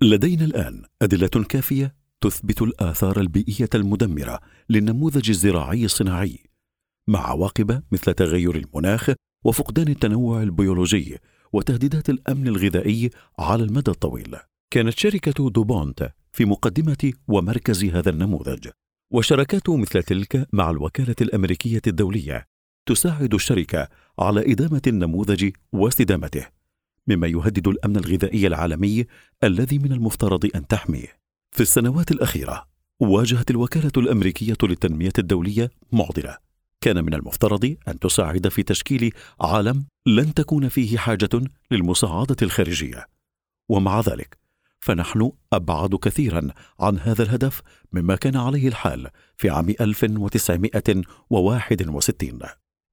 لدينا 0.03 0.45
الآن 0.45 0.83
أدلة 1.03 1.45
كافية 1.49 1.95
تثبت 2.21 2.62
الآثار 2.62 3.21
البيئية 3.21 3.69
المدمرة 3.75 4.41
للنموذج 4.69 5.31
الزراعي 5.31 5.85
الصناعي 5.85 6.38
مع 7.09 7.31
عواقب 7.31 7.83
مثل 7.93 8.14
تغير 8.14 8.57
المناخ 8.57 9.11
وفقدان 9.45 9.88
التنوع 9.88 10.43
البيولوجي 10.43 11.19
وتهديدات 11.53 12.11
الأمن 12.11 12.49
الغذائي 12.49 13.11
على 13.39 13.63
المدى 13.65 13.91
الطويل. 13.91 14.37
كانت 14.71 14.99
شركة 14.99 15.51
دوبونت 15.51 16.13
في 16.33 16.45
مقدمة 16.45 17.13
ومركز 17.29 17.85
هذا 17.85 18.11
النموذج، 18.11 18.69
وشركات 19.13 19.71
مثل 19.71 20.03
تلك 20.03 20.49
مع 20.53 20.71
الوكالة 20.71 21.17
الأمريكية 21.21 21.83
الدولية 21.87 22.47
تساعد 22.87 23.35
الشركة 23.35 23.89
على 24.19 24.53
إدامة 24.53 24.83
النموذج 24.87 25.51
واستدامته، 25.73 26.47
مما 27.07 27.27
يهدد 27.27 27.69
الأمن 27.69 27.97
الغذائي 27.97 28.47
العالمي 28.47 29.07
الذي 29.45 29.79
من 29.79 29.93
المفترض 29.93 30.51
أن 30.55 30.67
تحميه. 30.67 31.19
في 31.51 31.61
السنوات 31.61 32.11
الأخيرة 32.11 32.69
واجهت 33.01 33.51
الوكالة 33.51 33.93
الأمريكية 33.97 34.57
للتنمية 34.63 35.13
الدولية 35.19 35.71
معضلة 35.93 36.48
كان 36.81 37.05
من 37.05 37.14
المفترض 37.14 37.77
أن 37.88 37.99
تساعد 37.99 38.49
في 38.49 38.62
تشكيل 38.62 39.14
عالم 39.41 39.87
لن 40.07 40.35
تكون 40.35 40.69
فيه 40.69 40.99
حاجة 40.99 41.29
للمساعدة 41.71 42.37
الخارجية. 42.43 43.07
ومع 43.69 44.01
ذلك 44.01 44.38
فنحن 44.81 45.33
أبعد 45.53 45.95
كثيرا 45.95 46.49
عن 46.81 46.99
هذا 46.99 47.23
الهدف 47.23 47.62
مما 47.93 48.17
كان 48.17 48.37
عليه 48.37 48.69
الحال 48.69 49.09
في 49.37 49.51
عام 49.51 49.75
1961 49.81 52.38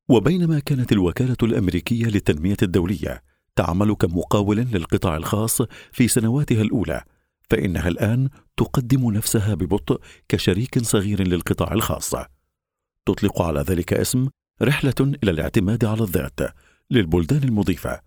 وبينما 0.09 0.59
كانت 0.59 0.91
الوكالة 0.91 1.37
الأمريكية 1.43 2.05
للتنمية 2.05 2.57
الدولية 2.63 3.23
تعمل 3.55 3.95
كمقاول 3.95 4.57
للقطاع 4.57 5.17
الخاص 5.17 5.61
في 5.91 6.07
سنواتها 6.07 6.61
الأولى 6.61 7.03
فإنها 7.49 7.87
الآن 7.87 8.29
تقدم 8.57 9.11
نفسها 9.11 9.53
ببطء 9.53 10.01
كشريك 10.29 10.79
صغير 10.79 11.27
للقطاع 11.27 11.73
الخاص. 11.73 12.15
تطلق 13.05 13.41
على 13.41 13.61
ذلك 13.61 13.93
اسم 13.93 14.27
رحلة 14.61 14.93
إلى 14.99 15.31
الاعتماد 15.31 15.85
على 15.85 16.01
الذات 16.01 16.39
للبلدان 16.91 17.43
المضيفة 17.43 18.01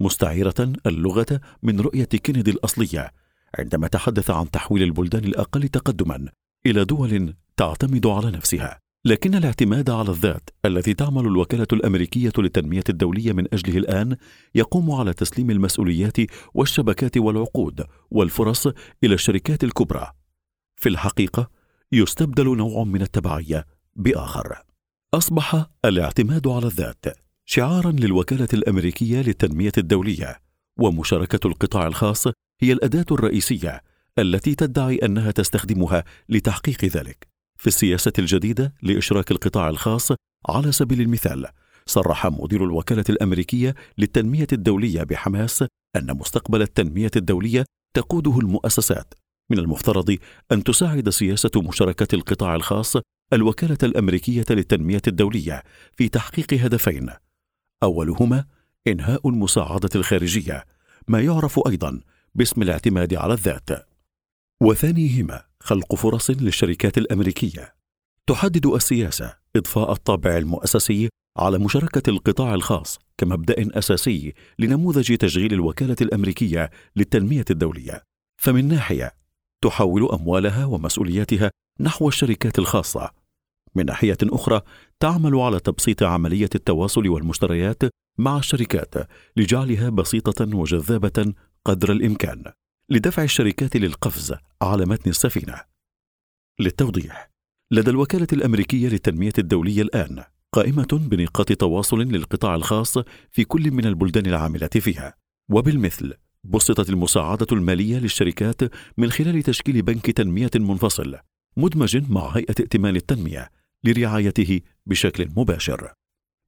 مستعيرة 0.00 0.72
اللغة 0.86 1.40
من 1.62 1.80
رؤية 1.80 2.04
كينيدي 2.04 2.50
الأصلية 2.50 3.12
عندما 3.58 3.88
تحدث 3.88 4.30
عن 4.30 4.50
تحويل 4.50 4.82
البلدان 4.82 5.24
الأقل 5.24 5.68
تقدما 5.68 6.28
إلى 6.66 6.84
دول 6.84 7.34
تعتمد 7.56 8.06
على 8.06 8.30
نفسها. 8.30 8.80
لكن 9.04 9.34
الاعتماد 9.34 9.90
على 9.90 10.10
الذات 10.10 10.50
الذي 10.64 10.94
تعمل 10.94 11.26
الوكالة 11.26 11.66
الأمريكية 11.72 12.32
للتنمية 12.38 12.84
الدولية 12.88 13.32
من 13.32 13.46
أجله 13.52 13.78
الآن 13.78 14.16
يقوم 14.54 14.90
على 14.90 15.12
تسليم 15.12 15.50
المسؤوليات 15.50 16.16
والشبكات 16.54 17.16
والعقود 17.16 17.86
والفرص 18.10 18.66
إلى 19.04 19.14
الشركات 19.14 19.64
الكبرى. 19.64 20.12
في 20.76 20.88
الحقيقة 20.88 21.50
يستبدل 21.92 22.56
نوع 22.56 22.84
من 22.84 23.02
التبعية 23.02 23.66
بآخر. 23.96 24.62
أصبح 25.14 25.66
الاعتماد 25.84 26.48
على 26.48 26.66
الذات 26.66 27.04
شعارا 27.46 27.92
للوكالة 27.92 28.48
الأمريكية 28.54 29.22
للتنمية 29.22 29.72
الدولية 29.78 30.40
ومشاركة 30.78 31.46
القطاع 31.46 31.86
الخاص 31.86 32.26
هي 32.62 32.72
الأداة 32.72 33.06
الرئيسية 33.10 33.82
التي 34.18 34.54
تدعي 34.54 34.96
أنها 34.96 35.30
تستخدمها 35.30 36.04
لتحقيق 36.28 36.84
ذلك. 36.84 37.28
في 37.58 37.66
السياسة 37.66 38.12
الجديدة 38.18 38.74
لإشراك 38.82 39.30
القطاع 39.30 39.68
الخاص 39.68 40.12
على 40.48 40.72
سبيل 40.72 41.00
المثال 41.00 41.46
صرح 41.86 42.26
مدير 42.26 42.64
الوكالة 42.64 43.04
الأمريكية 43.10 43.74
للتنمية 43.98 44.46
الدولية 44.52 45.02
بحماس 45.02 45.64
أن 45.96 46.16
مستقبل 46.16 46.62
التنمية 46.62 47.10
الدولية 47.16 47.64
تقوده 47.94 48.38
المؤسسات 48.38 49.14
من 49.50 49.58
المفترض 49.58 50.16
أن 50.52 50.64
تساعد 50.64 51.08
سياسة 51.08 51.50
مشاركة 51.56 52.14
القطاع 52.14 52.54
الخاص 52.54 52.96
الوكالة 53.32 53.78
الأمريكية 53.82 54.44
للتنمية 54.50 55.02
الدولية 55.06 55.62
في 55.96 56.08
تحقيق 56.08 56.54
هدفين. 56.54 57.10
أولهما 57.82 58.44
إنهاء 58.86 59.28
المساعدة 59.28 59.90
الخارجية 59.94 60.64
ما 61.08 61.20
يعرف 61.20 61.60
أيضا 61.66 62.00
باسم 62.34 62.62
الاعتماد 62.62 63.14
على 63.14 63.32
الذات. 63.34 63.70
وثانيهما 64.62 65.42
خلق 65.60 65.94
فرص 65.94 66.30
للشركات 66.30 66.98
الأمريكية. 66.98 67.74
تحدد 68.26 68.66
السياسة 68.66 69.36
إضفاء 69.56 69.92
الطابع 69.92 70.36
المؤسسي 70.36 71.08
على 71.38 71.58
مشاركة 71.58 72.10
القطاع 72.10 72.54
الخاص 72.54 72.98
كمبدأ 73.18 73.78
أساسي 73.78 74.34
لنموذج 74.58 75.16
تشغيل 75.16 75.52
الوكالة 75.52 75.96
الأمريكية 76.00 76.70
للتنمية 76.96 77.44
الدولية. 77.50 78.02
فمن 78.42 78.68
ناحية 78.68 79.12
تحول 79.64 80.08
أموالها 80.12 80.64
ومسؤولياتها 80.64 81.50
نحو 81.80 82.08
الشركات 82.08 82.58
الخاصة. 82.58 83.19
من 83.74 83.86
ناحية 83.86 84.18
أخرى 84.22 84.60
تعمل 85.00 85.36
على 85.36 85.60
تبسيط 85.60 86.02
عملية 86.02 86.50
التواصل 86.54 87.08
والمشتريات 87.08 87.82
مع 88.18 88.38
الشركات 88.38 88.94
لجعلها 89.36 89.88
بسيطة 89.88 90.56
وجذابة 90.56 91.34
قدر 91.64 91.92
الإمكان 91.92 92.44
لدفع 92.90 93.22
الشركات 93.22 93.76
للقفز 93.76 94.34
على 94.62 94.86
متن 94.86 95.10
السفينة. 95.10 95.60
للتوضيح 96.60 97.30
لدى 97.70 97.90
الوكالة 97.90 98.26
الأمريكية 98.32 98.88
للتنمية 98.88 99.32
الدولية 99.38 99.82
الآن 99.82 100.24
قائمة 100.52 100.88
بنقاط 100.92 101.52
تواصل 101.52 101.98
للقطاع 101.98 102.54
الخاص 102.54 102.98
في 103.30 103.44
كل 103.44 103.70
من 103.70 103.86
البلدان 103.86 104.26
العامله 104.26 104.68
فيها. 104.68 105.14
وبالمثل 105.50 106.14
بسطت 106.44 106.90
المساعدة 106.90 107.46
المالية 107.52 107.98
للشركات 107.98 108.60
من 108.96 109.10
خلال 109.10 109.42
تشكيل 109.42 109.82
بنك 109.82 110.10
تنمية 110.10 110.50
منفصل 110.54 111.16
مدمج 111.56 112.12
مع 112.12 112.28
هيئة 112.28 112.54
ائتمان 112.60 112.96
التنمية 112.96 113.50
لرعايته 113.84 114.60
بشكل 114.86 115.28
مباشر. 115.36 115.92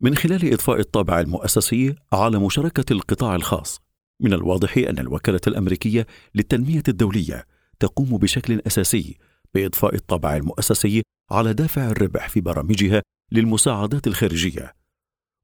من 0.02 0.14
خلال 0.16 0.52
إضفاء 0.52 0.80
الطابع 0.80 1.20
المؤسسي 1.20 1.94
على 2.12 2.38
مشاركه 2.38 2.92
القطاع 2.92 3.34
الخاص. 3.34 3.80
من 4.22 4.32
الواضح 4.32 4.76
أن 4.76 4.98
الوكالة 4.98 5.40
الأمريكية 5.46 6.06
للتنمية 6.34 6.82
الدولية 6.88 7.46
تقوم 7.80 8.16
بشكل 8.18 8.62
أساسي 8.66 9.18
بإضفاء 9.54 9.94
الطابع 9.94 10.36
المؤسسي 10.36 11.02
على 11.30 11.54
دافع 11.54 11.90
الربح 11.90 12.28
في 12.28 12.40
برامجها 12.40 13.02
للمساعدات 13.32 14.06
الخارجية 14.06 14.74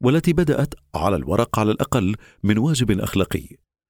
والتي 0.03 0.33
بدأت 0.33 0.74
على 0.94 1.16
الورق 1.16 1.59
على 1.59 1.70
الأقل 1.70 2.14
من 2.42 2.59
واجب 2.59 3.01
أخلاقي. 3.01 3.48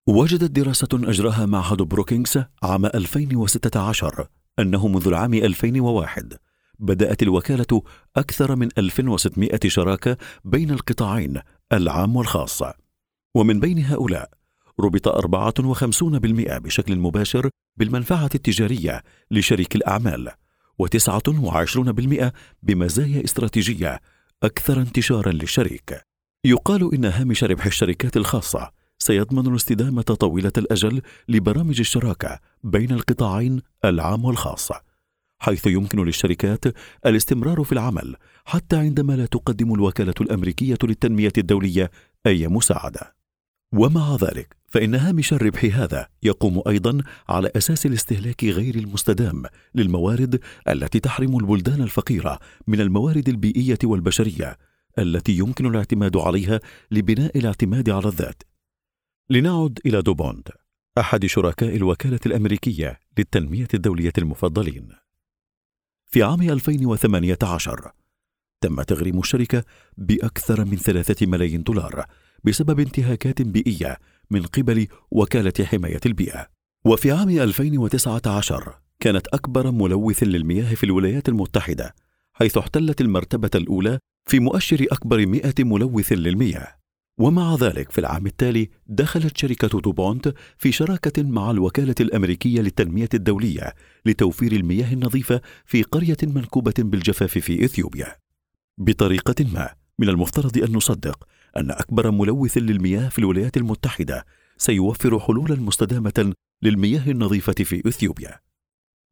وجدت 0.08 0.50
دراسة 0.50 0.88
أجراها 0.94 1.46
معهد 1.46 1.82
بروكينغز 1.82 2.44
عام 2.62 2.86
2016 2.86 4.28
أنه 4.58 4.88
منذ 4.88 5.08
العام 5.08 5.34
2001 5.34 6.38
بدأت 6.78 7.22
الوكالة 7.22 7.82
أكثر 8.16 8.56
من 8.56 8.68
1600 8.78 9.58
شراكة 9.66 10.16
بين 10.44 10.70
القطاعين 10.70 11.40
العام 11.72 12.16
والخاص. 12.16 12.62
ومن 13.34 13.60
بين 13.60 13.84
هؤلاء 13.84 14.30
ربط 14.80 15.08
54% 15.08 16.58
بشكل 16.58 16.96
مباشر 16.96 17.50
بالمنفعة 17.76 18.30
التجارية 18.34 19.02
لشريك 19.30 19.76
الأعمال 19.76 20.30
و29% 20.82 22.32
بمزايا 22.62 23.24
استراتيجية 23.24 24.00
أكثر 24.42 24.80
انتشارا 24.80 25.32
للشريك. 25.32 26.00
يقال 26.44 26.94
إن 26.94 27.04
هامش 27.04 27.44
ربح 27.44 27.66
الشركات 27.66 28.16
الخاصة 28.16 28.70
سيضمن 28.98 29.46
الاستدامة 29.46 30.02
طويلة 30.02 30.52
الأجل 30.58 31.02
لبرامج 31.28 31.80
الشراكة 31.80 32.40
بين 32.64 32.92
القطاعين 32.92 33.62
العام 33.84 34.24
والخاص. 34.24 34.72
حيث 35.38 35.66
يمكن 35.66 36.04
للشركات 36.04 36.64
الاستمرار 37.06 37.64
في 37.64 37.72
العمل 37.72 38.16
حتى 38.44 38.76
عندما 38.76 39.12
لا 39.12 39.26
تقدم 39.26 39.74
الوكالة 39.74 40.14
الأمريكية 40.20 40.78
للتنمية 40.82 41.32
الدولية 41.38 41.90
أي 42.26 42.48
مساعدة. 42.48 43.18
ومع 43.72 44.16
ذلك 44.16 44.56
فإن 44.66 44.94
هامش 44.94 45.32
الربح 45.32 45.64
هذا 45.64 46.08
يقوم 46.22 46.62
أيضا 46.68 46.98
على 47.28 47.50
أساس 47.56 47.86
الاستهلاك 47.86 48.44
غير 48.44 48.74
المستدام 48.74 49.42
للموارد 49.74 50.40
التي 50.68 51.00
تحرم 51.00 51.36
البلدان 51.36 51.82
الفقيرة 51.82 52.38
من 52.66 52.80
الموارد 52.80 53.28
البيئية 53.28 53.78
والبشرية 53.84 54.58
التي 54.98 55.32
يمكن 55.32 55.66
الاعتماد 55.66 56.16
عليها 56.16 56.60
لبناء 56.90 57.38
الاعتماد 57.38 57.90
على 57.90 58.06
الذات. 58.08 58.42
لنعد 59.30 59.78
إلى 59.86 60.02
دوبوند 60.02 60.48
أحد 60.98 61.26
شركاء 61.26 61.76
الوكالة 61.76 62.20
الأمريكية 62.26 62.98
للتنمية 63.18 63.68
الدولية 63.74 64.12
المفضلين. 64.18 65.07
في 66.10 66.22
عام 66.22 66.42
2018 66.42 67.92
تم 68.60 68.82
تغريم 68.82 69.18
الشركة 69.18 69.64
بأكثر 69.96 70.64
من 70.64 70.76
ثلاثة 70.76 71.26
ملايين 71.26 71.62
دولار 71.62 72.04
بسبب 72.44 72.80
انتهاكات 72.80 73.42
بيئية 73.42 73.98
من 74.30 74.42
قبل 74.42 74.86
وكالة 75.10 75.64
حماية 75.64 76.00
البيئة. 76.06 76.46
وفي 76.84 77.12
عام 77.12 77.28
2019 77.28 78.78
كانت 79.00 79.26
أكبر 79.26 79.70
ملوث 79.70 80.22
للمياه 80.22 80.74
في 80.74 80.84
الولايات 80.84 81.28
المتحدة 81.28 81.94
حيث 82.32 82.58
احتلت 82.58 83.00
المرتبة 83.00 83.50
الأولى 83.54 83.98
في 84.28 84.40
مؤشر 84.40 84.86
أكبر 84.92 85.26
مئة 85.26 85.64
ملوث 85.64 86.12
للمياه. 86.12 86.77
ومع 87.18 87.54
ذلك 87.54 87.92
في 87.92 87.98
العام 87.98 88.26
التالي 88.26 88.70
دخلت 88.86 89.36
شركة 89.36 89.80
دوبونت 89.80 90.34
في 90.58 90.72
شراكة 90.72 91.22
مع 91.22 91.50
الوكالة 91.50 91.94
الأمريكية 92.00 92.60
للتنمية 92.60 93.08
الدولية 93.14 93.74
لتوفير 94.06 94.52
المياه 94.52 94.92
النظيفة 94.92 95.40
في 95.64 95.82
قرية 95.82 96.16
منكوبة 96.22 96.74
بالجفاف 96.78 97.38
في 97.38 97.64
إثيوبيا. 97.64 98.16
بطريقة 98.78 99.44
ما 99.52 99.74
من 99.98 100.08
المفترض 100.08 100.58
أن 100.58 100.72
نصدق 100.72 101.28
أن 101.56 101.70
أكبر 101.70 102.10
ملوث 102.10 102.58
للمياه 102.58 103.08
في 103.08 103.18
الولايات 103.18 103.56
المتحدة 103.56 104.26
سيوفر 104.56 105.18
حلولا 105.18 105.56
مستدامة 105.56 106.34
للمياه 106.62 107.10
النظيفة 107.10 107.64
في 107.64 107.88
إثيوبيا. 107.88 108.40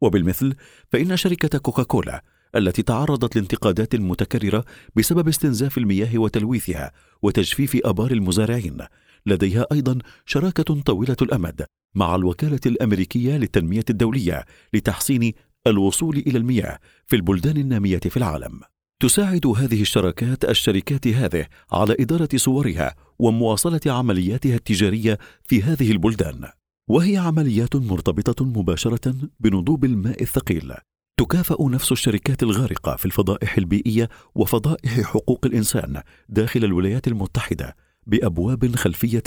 وبالمثل 0.01 0.55
فإن 0.91 1.17
شركة 1.17 1.59
كوكاكولا 1.59 2.25
التي 2.57 2.83
تعرضت 2.83 3.37
لانتقادات 3.37 3.97
متكررة 3.97 4.65
بسبب 4.97 5.29
استنزاف 5.29 5.79
المياه 5.79 6.19
وتلويثها 6.19 6.93
وتجفيف 7.23 7.77
آبار 7.85 8.11
المزارعين. 8.11 8.79
لديها 9.27 9.67
أيضا 9.73 9.99
شراكة 10.27 10.81
طويلة 10.81 11.17
الأمد 11.23 11.67
مع 11.95 12.15
الوكالة 12.15 12.61
الأمريكية 12.67 13.37
للتنمية 13.37 13.85
الدولية 13.91 14.45
لتحسين 14.75 15.33
الوصول 15.67 16.17
إلى 16.17 16.39
المياه 16.39 16.79
في 17.07 17.17
البلدان 17.17 17.57
النامية 17.57 17.99
في 17.99 18.17
العالم. 18.17 18.61
تساعد 19.01 19.47
هذه 19.47 19.83
الشراكات 19.83 20.45
الشركات 20.45 21.09
هذه 21.09 21.47
على 21.73 21.97
إدارة 22.01 22.29
صورها 22.37 22.95
ومواصلة 23.19 23.81
عملياتها 23.87 24.57
التجارية 24.57 25.19
في 25.45 25.63
هذه 25.63 25.91
البلدان. 25.91 26.49
وهي 26.89 27.17
عمليات 27.17 27.77
مرتبطة 27.77 28.45
مباشرة 28.45 29.15
بنضوب 29.41 29.85
الماء 29.85 30.23
الثقيل. 30.23 30.73
تكافأ 31.19 31.57
نفس 31.61 31.93
الشركات 31.93 32.43
الغارقة 32.43 32.97
في 32.97 33.05
الفضائح 33.07 33.59
البيئية 33.59 34.09
وفضائح 34.35 35.01
حقوق 35.01 35.47
الإنسان 35.47 36.03
داخل 36.29 36.65
الولايات 36.65 37.09
المتحدة 37.09 37.77
بأبواب 38.07 38.77
خلفية 38.77 39.23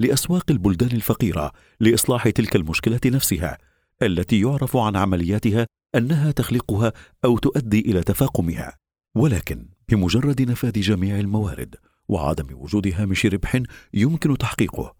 لأسواق 0.00 0.50
البلدان 0.50 0.90
الفقيرة 0.92 1.52
لإصلاح 1.80 2.28
تلك 2.28 2.56
المشكلة 2.56 3.00
نفسها 3.06 3.58
التي 4.02 4.40
يعرف 4.40 4.76
عن 4.76 4.96
عملياتها 4.96 5.66
أنها 5.94 6.30
تخلقها 6.30 6.92
أو 7.24 7.38
تؤدي 7.38 7.80
إلى 7.80 8.02
تفاقمها. 8.02 8.76
ولكن 9.14 9.68
بمجرد 9.88 10.42
نفاذ 10.42 10.80
جميع 10.80 11.18
الموارد 11.20 11.74
وعدم 12.08 12.46
وجود 12.52 12.88
هامش 12.94 13.26
ربح 13.26 13.62
يمكن 13.94 14.38
تحقيقه. 14.38 14.94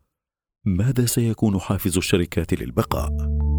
ماذا 0.64 1.06
سيكون 1.06 1.60
حافز 1.60 1.96
الشركات 1.96 2.54
للبقاء؟ 2.54 3.53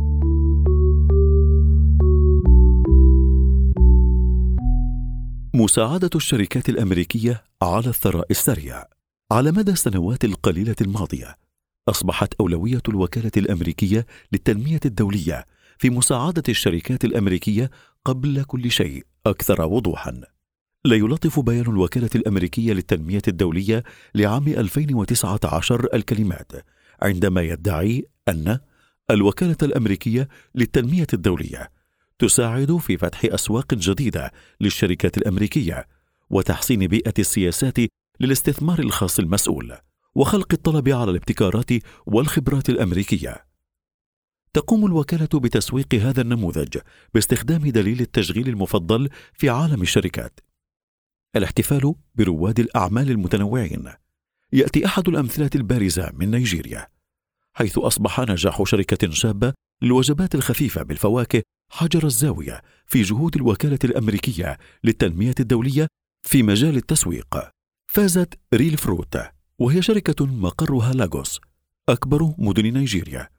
مساعدة 5.56 6.10
الشركات 6.16 6.70
الأمريكية 6.70 7.44
على 7.62 7.88
الثراء 7.88 8.26
السريع. 8.32 8.84
على 9.32 9.52
مدى 9.52 9.72
السنوات 9.72 10.26
القليلة 10.26 10.76
الماضية 10.82 11.36
أصبحت 11.90 12.34
أولوية 12.40 12.82
الوكالة 12.90 13.32
الأمريكية 13.38 14.06
للتنمية 14.32 14.80
الدولية 14.86 15.46
في 15.78 15.90
مساعدة 15.90 16.44
الشركات 16.50 17.06
الأمريكية 17.06 17.72
قبل 18.06 18.44
كل 18.44 18.72
شيء 18.72 19.06
أكثر 19.26 19.62
وضوحا. 19.62 20.22
لا 20.86 20.96
يلطف 20.96 21.40
بيان 21.40 21.66
الوكالة 21.66 22.10
الأمريكية 22.16 22.74
للتنمية 22.74 23.22
الدولية 23.28 23.84
لعام 24.16 24.48
2019 24.48 25.88
الكلمات 25.94 26.52
عندما 27.02 27.42
يدعي 27.42 28.06
أن 28.28 28.60
الوكالة 29.12 29.58
الأمريكية 29.64 30.28
للتنمية 30.56 31.08
الدولية 31.14 31.75
تساعد 32.20 32.78
في 32.78 32.98
فتح 32.98 33.26
أسواق 33.26 33.74
جديدة 33.74 34.32
للشركات 34.62 35.18
الأمريكية 35.18 35.88
وتحسين 36.30 36.88
بيئة 36.88 37.14
السياسات 37.20 37.78
للاستثمار 38.20 38.80
الخاص 38.80 39.20
المسؤول 39.20 39.78
وخلق 40.16 40.48
الطلب 40.54 40.90
على 40.90 41.12
الابتكارات 41.12 41.72
والخبرات 42.06 42.70
الأمريكية. 42.70 43.46
تقوم 44.54 44.86
الوكالة 44.86 45.30
بتسويق 45.34 45.96
هذا 45.96 46.22
النموذج 46.22 46.78
باستخدام 47.14 47.70
دليل 47.70 48.02
التشغيل 48.02 48.50
المفضل 48.50 49.10
في 49.34 49.50
عالم 49.50 49.82
الشركات. 49.82 50.40
الاحتفال 51.36 51.96
برواد 52.16 52.60
الأعمال 52.60 53.12
المتنوعين. 53.12 53.92
يأتي 54.54 54.86
أحد 54.86 55.10
الأمثلة 55.10 55.50
البارزة 55.56 56.12
من 56.14 56.32
نيجيريا 56.32 56.88
حيث 57.54 57.78
أصبح 57.78 58.20
نجاح 58.20 58.64
شركة 58.64 59.12
شابة 59.12 59.54
للوجبات 59.82 60.36
الخفيفة 60.36 60.84
بالفواكه 60.84 61.42
حجر 61.72 62.06
الزاوية 62.06 62.62
في 62.86 63.02
جهود 63.02 63.36
الوكالة 63.36 63.80
الأمريكية 63.84 64.58
للتنمية 64.84 65.36
الدولية 65.40 65.88
في 66.28 66.44
مجال 66.44 66.78
التسويق. 66.78 67.50
فازت 67.92 68.40
ريل 68.54 68.78
فروت 68.78 69.18
وهي 69.60 69.82
شركة 69.82 70.26
مقرها 70.26 70.94
لاغوس 70.94 71.40
أكبر 71.90 72.34
مدن 72.38 72.74
نيجيريا. 72.74 73.30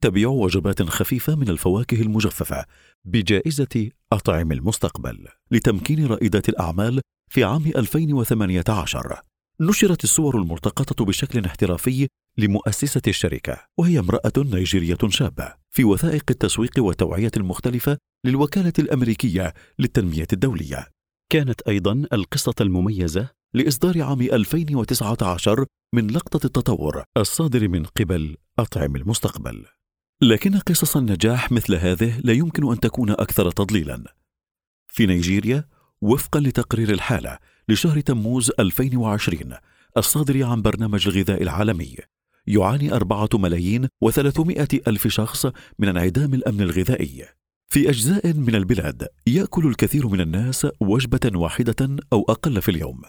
تبيع 0.00 0.28
وجبات 0.28 0.82
خفيفة 0.82 1.34
من 1.34 1.48
الفواكه 1.48 2.02
المجففة 2.02 2.64
بجائزة 3.04 3.90
أطعم 4.12 4.52
المستقبل 4.52 5.28
لتمكين 5.50 6.06
رائدات 6.06 6.48
الأعمال 6.48 7.00
في 7.30 7.44
عام 7.44 7.66
2018 7.66 9.20
نشرت 9.60 10.04
الصور 10.04 10.38
الملتقطة 10.38 11.04
بشكل 11.04 11.44
احترافي 11.44 12.08
لمؤسسة 12.38 13.02
الشركة 13.08 13.58
وهي 13.78 13.98
امرأة 13.98 14.32
نيجيرية 14.36 14.98
شابة 15.08 15.54
في 15.70 15.84
وثائق 15.84 16.24
التسويق 16.30 16.72
والتوعية 16.78 17.30
المختلفة 17.36 17.98
للوكالة 18.24 18.72
الأمريكية 18.78 19.54
للتنمية 19.78 20.26
الدولية. 20.32 20.88
كانت 21.32 21.60
أيضا 21.62 22.06
القصة 22.12 22.54
المميزة 22.60 23.28
لإصدار 23.54 24.02
عام 24.02 24.20
2019 24.20 25.66
من 25.94 26.10
لقطة 26.10 26.46
التطور 26.46 27.04
الصادر 27.16 27.68
من 27.68 27.84
قبل 27.84 28.36
أطعم 28.58 28.96
المستقبل. 28.96 29.64
لكن 30.22 30.58
قصص 30.58 30.96
النجاح 30.96 31.52
مثل 31.52 31.74
هذه 31.74 32.20
لا 32.20 32.32
يمكن 32.32 32.72
أن 32.72 32.80
تكون 32.80 33.10
أكثر 33.10 33.50
تضليلا. 33.50 34.14
في 34.88 35.06
نيجيريا 35.06 35.68
وفقا 36.00 36.40
لتقرير 36.40 36.90
الحالة 36.90 37.38
لشهر 37.68 38.00
تموز 38.00 38.50
2020 38.58 39.54
الصادر 39.96 40.44
عن 40.44 40.62
برنامج 40.62 41.08
الغذاء 41.08 41.42
العالمي 41.42 41.96
يعاني 42.46 42.92
أربعة 42.92 43.28
ملايين 43.34 43.88
وثلاثمائة 44.00 44.68
ألف 44.88 45.08
شخص 45.08 45.46
من 45.78 45.88
انعدام 45.88 46.34
الأمن 46.34 46.60
الغذائي. 46.60 47.24
في 47.68 47.90
أجزاء 47.90 48.32
من 48.32 48.54
البلاد 48.54 49.08
يأكل 49.26 49.66
الكثير 49.66 50.08
من 50.08 50.20
الناس 50.20 50.66
وجبة 50.80 51.30
واحدة 51.34 51.96
أو 52.12 52.24
أقل 52.28 52.62
في 52.62 52.70
اليوم. 52.70 53.02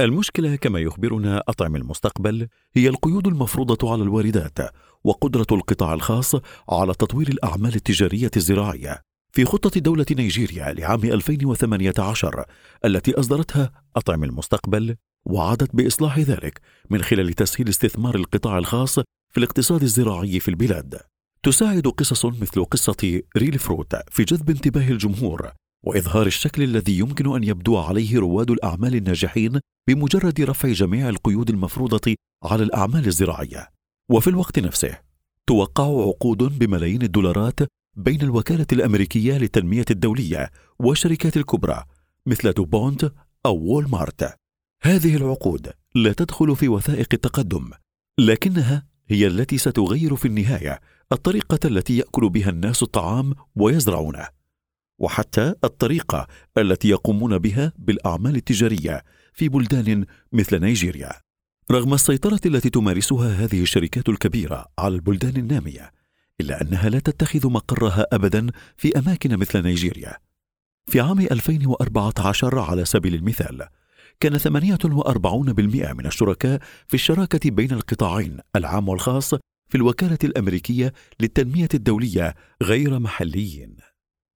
المشكلة 0.00 0.56
كما 0.56 0.78
يخبرنا 0.78 1.42
أطعم 1.48 1.76
المستقبل 1.76 2.48
هي 2.74 2.88
القيود 2.88 3.26
المفروضة 3.26 3.92
على 3.92 4.02
الواردات 4.02 4.58
وقدرة 5.04 5.46
القطاع 5.52 5.94
الخاص 5.94 6.34
على 6.68 6.94
تطوير 6.94 7.28
الأعمال 7.28 7.74
التجارية 7.74 8.30
الزراعية. 8.36 9.02
في 9.32 9.44
خطة 9.44 9.80
دولة 9.80 10.06
نيجيريا 10.10 10.72
لعام 10.72 11.04
2018 11.04 12.44
التي 12.84 13.20
أصدرتها 13.20 13.72
أطعم 13.96 14.24
المستقبل 14.24 14.96
وعدت 15.26 15.76
بإصلاح 15.76 16.18
ذلك 16.18 16.60
من 16.90 17.02
خلال 17.02 17.32
تسهيل 17.32 17.68
استثمار 17.68 18.14
القطاع 18.14 18.58
الخاص 18.58 18.94
في 19.30 19.38
الاقتصاد 19.38 19.82
الزراعي 19.82 20.40
في 20.40 20.48
البلاد. 20.48 21.00
تساعد 21.42 21.86
قصص 21.86 22.24
مثل 22.24 22.64
قصة 22.64 23.22
ريل 23.36 23.58
فروت 23.58 23.94
في 24.10 24.24
جذب 24.24 24.50
انتباه 24.50 24.88
الجمهور 24.88 25.52
وإظهار 25.84 26.26
الشكل 26.26 26.62
الذي 26.62 26.98
يمكن 26.98 27.34
أن 27.36 27.44
يبدو 27.44 27.76
عليه 27.78 28.18
رواد 28.18 28.50
الأعمال 28.50 28.94
الناجحين 28.94 29.60
بمجرد 29.88 30.40
رفع 30.40 30.72
جميع 30.72 31.08
القيود 31.08 31.50
المفروضة 31.50 32.14
على 32.44 32.62
الأعمال 32.62 33.06
الزراعية. 33.06 33.68
وفي 34.10 34.30
الوقت 34.30 34.58
نفسه 34.58 34.98
توقع 35.46 35.84
عقود 35.84 36.58
بملايين 36.58 37.02
الدولارات 37.02 37.60
بين 37.96 38.22
الوكالة 38.22 38.66
الأمريكية 38.72 39.38
للتنمية 39.38 39.84
الدولية 39.90 40.50
والشركات 40.78 41.36
الكبرى 41.36 41.84
مثل 42.26 42.52
دوبونت 42.52 43.12
أو 43.46 43.56
وول 43.56 43.88
مارت. 43.88 44.45
هذه 44.86 45.16
العقود 45.16 45.72
لا 45.94 46.12
تدخل 46.12 46.56
في 46.56 46.68
وثائق 46.68 47.08
التقدم، 47.12 47.70
لكنها 48.18 48.86
هي 49.08 49.26
التي 49.26 49.58
ستغير 49.58 50.16
في 50.16 50.28
النهاية 50.28 50.80
الطريقة 51.12 51.58
التي 51.64 51.96
يأكل 51.96 52.28
بها 52.28 52.50
الناس 52.50 52.82
الطعام 52.82 53.34
ويزرعونه، 53.56 54.28
وحتى 54.98 55.54
الطريقة 55.64 56.26
التي 56.58 56.88
يقومون 56.88 57.38
بها 57.38 57.72
بالأعمال 57.78 58.36
التجارية 58.36 59.04
في 59.32 59.48
بلدان 59.48 60.04
مثل 60.32 60.60
نيجيريا. 60.60 61.12
رغم 61.70 61.94
السيطرة 61.94 62.40
التي 62.46 62.70
تمارسها 62.70 63.44
هذه 63.44 63.62
الشركات 63.62 64.08
الكبيرة 64.08 64.66
على 64.78 64.94
البلدان 64.94 65.36
النامية، 65.36 65.92
إلا 66.40 66.62
أنها 66.62 66.88
لا 66.88 66.98
تتخذ 66.98 67.50
مقرها 67.50 68.06
أبدا 68.12 68.46
في 68.76 68.98
أماكن 68.98 69.36
مثل 69.36 69.62
نيجيريا. 69.62 70.16
في 70.86 71.00
عام 71.00 71.20
2014 71.20 72.58
على 72.58 72.84
سبيل 72.84 73.14
المثال، 73.14 73.68
كان 74.20 74.38
48% 74.38 75.92
من 75.92 76.06
الشركاء 76.06 76.60
في 76.88 76.94
الشراكة 76.94 77.50
بين 77.50 77.72
القطاعين 77.72 78.38
العام 78.56 78.88
والخاص 78.88 79.34
في 79.68 79.74
الوكالة 79.74 80.18
الأمريكية 80.24 80.92
للتنمية 81.20 81.68
الدولية 81.74 82.34
غير 82.62 82.98
محليين. 82.98 83.76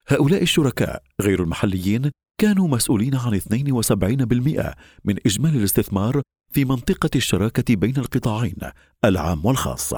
هؤلاء 0.09 0.43
الشركاء 0.43 1.03
غير 1.21 1.43
المحليين 1.43 2.11
كانوا 2.41 2.69
مسؤولين 2.69 3.15
عن 3.15 3.41
72% 3.41 4.75
من 5.05 5.17
إجمالي 5.27 5.59
الاستثمار 5.59 6.23
في 6.53 6.65
منطقة 6.65 7.11
الشراكة 7.17 7.77
بين 7.77 7.97
القطاعين 7.97 8.59
العام 9.05 9.47
والخاص. 9.47 9.95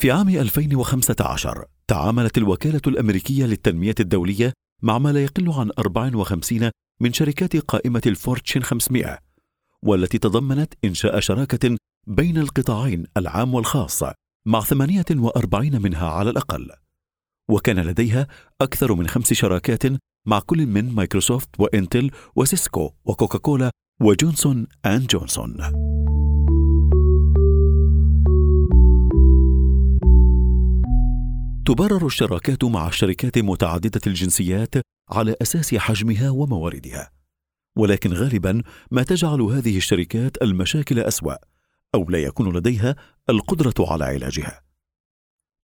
في 0.00 0.10
عام 0.10 0.28
2015 0.28 1.64
تعاملت 1.88 2.38
الوكالة 2.38 2.80
الأمريكية 2.86 3.46
للتنمية 3.46 3.94
الدولية 4.00 4.52
مع 4.82 4.98
ما 4.98 5.12
لا 5.12 5.22
يقل 5.24 5.52
عن 5.52 5.70
54 5.78 6.70
من 7.00 7.12
شركات 7.12 7.56
قائمة 7.56 8.02
الفورتشن 8.06 8.62
500 8.62 9.18
والتي 9.82 10.18
تضمنت 10.18 10.74
إنشاء 10.84 11.20
شراكة 11.20 11.76
بين 12.06 12.38
القطاعين 12.38 13.06
العام 13.16 13.54
والخاص 13.54 14.02
مع 14.46 14.60
48 14.60 15.82
منها 15.82 16.08
على 16.08 16.30
الأقل. 16.30 16.70
وكان 17.48 17.78
لديها 17.80 18.26
أكثر 18.60 18.94
من 18.94 19.06
خمس 19.08 19.32
شراكات 19.32 19.82
مع 20.26 20.40
كل 20.40 20.66
من 20.66 20.94
مايكروسوفت 20.94 21.48
وإنتل 21.58 22.10
وسيسكو 22.36 22.90
وكوكاكولا 23.04 23.70
وجونسون 24.00 24.66
آند 24.86 25.06
جونسون. 25.06 25.56
تبرر 31.66 32.06
الشراكات 32.06 32.64
مع 32.64 32.88
الشركات 32.88 33.38
متعددة 33.38 34.00
الجنسيات 34.06 34.74
على 35.10 35.36
أساس 35.42 35.74
حجمها 35.74 36.30
ومواردها. 36.30 37.10
ولكن 37.76 38.12
غالبا 38.12 38.62
ما 38.90 39.02
تجعل 39.02 39.40
هذه 39.40 39.76
الشركات 39.76 40.42
المشاكل 40.42 40.98
أسوأ 40.98 41.34
أو 41.94 42.10
لا 42.10 42.18
يكون 42.18 42.56
لديها 42.56 42.96
القدرة 43.30 43.74
على 43.78 44.04
علاجها. 44.04 44.62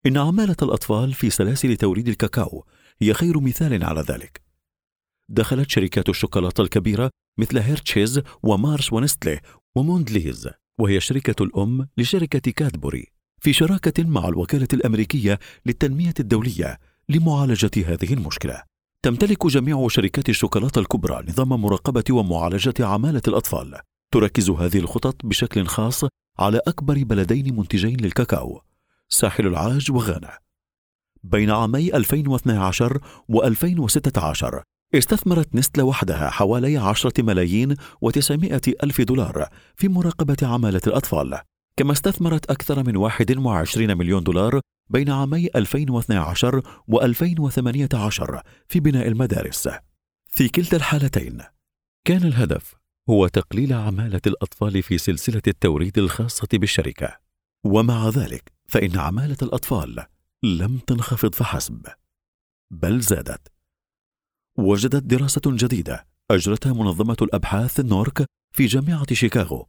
إن 0.07 0.17
عمالة 0.17 0.57
الأطفال 0.63 1.15
في 1.15 1.31
سلاسل 1.31 1.77
توريد 1.77 2.09
الكاكاو 2.09 2.65
هي 3.03 3.15
خير 3.15 3.41
مثال 3.41 3.85
على 3.85 4.01
ذلك. 4.01 4.43
دخلت 5.29 5.71
شركات 5.71 6.09
الشوكولاتة 6.09 6.63
الكبيرة 6.63 7.11
مثل 7.39 7.59
هيرشيز 7.59 8.23
ومارس 8.43 8.93
ونستلي 8.93 9.41
وموندليز 9.77 10.49
وهي 10.79 11.01
شركة 11.01 11.43
الأم 11.43 11.89
لشركة 11.97 12.51
كادبوري 12.51 13.07
في 13.41 13.53
شراكة 13.53 14.05
مع 14.05 14.29
الوكالة 14.29 14.69
الأمريكية 14.73 15.39
للتنمية 15.67 16.15
الدولية 16.21 16.79
لمعالجة 17.09 17.71
هذه 17.77 18.13
المشكلة. 18.13 18.63
تمتلك 19.03 19.47
جميع 19.47 19.89
شركات 19.89 20.29
الشوكولاتة 20.29 20.79
الكبرى 20.79 21.25
نظام 21.29 21.49
مراقبة 21.49 22.05
ومعالجة 22.11 22.75
عمالة 22.81 23.23
الأطفال. 23.29 23.79
تركز 24.13 24.51
هذه 24.51 24.79
الخطط 24.79 25.27
بشكل 25.27 25.67
خاص 25.67 26.05
على 26.39 26.61
أكبر 26.67 27.03
بلدين 27.05 27.57
منتجين 27.57 27.97
للكاكاو 28.01 28.61
ساحل 29.09 29.47
العاج 29.47 29.93
وغانا. 29.93 30.39
بين 31.25 31.51
عامي 31.51 31.95
2012 31.95 32.99
و 33.29 33.43
2016 33.43 34.63
استثمرت 34.95 35.55
نستلا 35.55 35.85
وحدها 35.85 36.31
حوالي 36.31 36.77
10 36.77 37.23
ملايين 37.23 37.75
و900 37.77 38.73
ألف 38.85 39.01
دولار 39.01 39.49
في 39.77 39.89
مراقبة 39.89 40.37
عمالة 40.43 40.81
الأطفال 40.87 41.41
كما 41.77 41.93
استثمرت 41.93 42.51
أكثر 42.51 42.83
من 42.87 42.97
21 42.97 43.97
مليون 43.97 44.23
دولار 44.23 44.61
بين 44.91 45.11
عامي 45.11 45.49
2012 45.57 46.63
و 46.89 47.01
2018 47.01 48.43
في 48.69 48.81
بناء 48.81 49.09
المدارس. 49.09 49.69
في 50.27 50.49
كلتا 50.49 50.77
الحالتين 50.77 51.43
كان 52.05 52.23
الهدف 52.23 52.75
هو 53.11 53.29
تقليل 53.29 53.73
عمالة 53.73 54.21
الأطفال 54.27 54.83
في 54.83 54.99
سلسلة 54.99 55.43
التوريد 55.47 55.99
الخاصة 55.99 56.49
بالشركة. 56.53 57.19
ومع 57.65 58.09
ذلك 58.09 58.53
فإن 58.69 58.99
عمالة 58.99 59.37
الأطفال 59.43 60.07
لم 60.43 60.79
تنخفض 60.79 61.35
فحسب 61.35 61.87
بل 62.71 63.01
زادت. 63.01 63.49
وجدت 64.59 65.03
دراسة 65.03 65.41
جديدة 65.47 66.07
أجرتها 66.31 66.73
منظمة 66.73 67.17
الأبحاث 67.23 67.81
نورك 67.81 68.27
في 68.53 68.67
جامعة 68.67 69.15
شيكاغو 69.15 69.69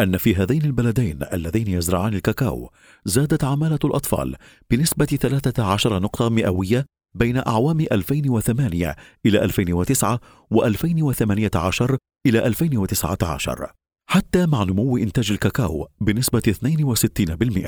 أن 0.00 0.16
في 0.16 0.34
هذين 0.34 0.64
البلدين 0.64 1.18
اللذين 1.32 1.68
يزرعان 1.68 2.14
الكاكاو 2.14 2.70
زادت 3.04 3.44
عمالة 3.44 3.78
الأطفال 3.84 4.36
بنسبة 4.70 5.04
13 5.04 5.98
نقطة 5.98 6.28
مئوية 6.28 6.86
بين 7.14 7.36
أعوام 7.36 7.80
2008 7.80 8.96
إلى 9.26 9.44
2009 9.44 10.20
و2018 10.54 11.96
إلى 12.26 12.46
2019 12.46 13.72
حتى 14.10 14.46
مع 14.46 14.62
نمو 14.62 14.96
إنتاج 14.96 15.30
الكاكاو 15.30 15.88
بنسبة 16.00 16.54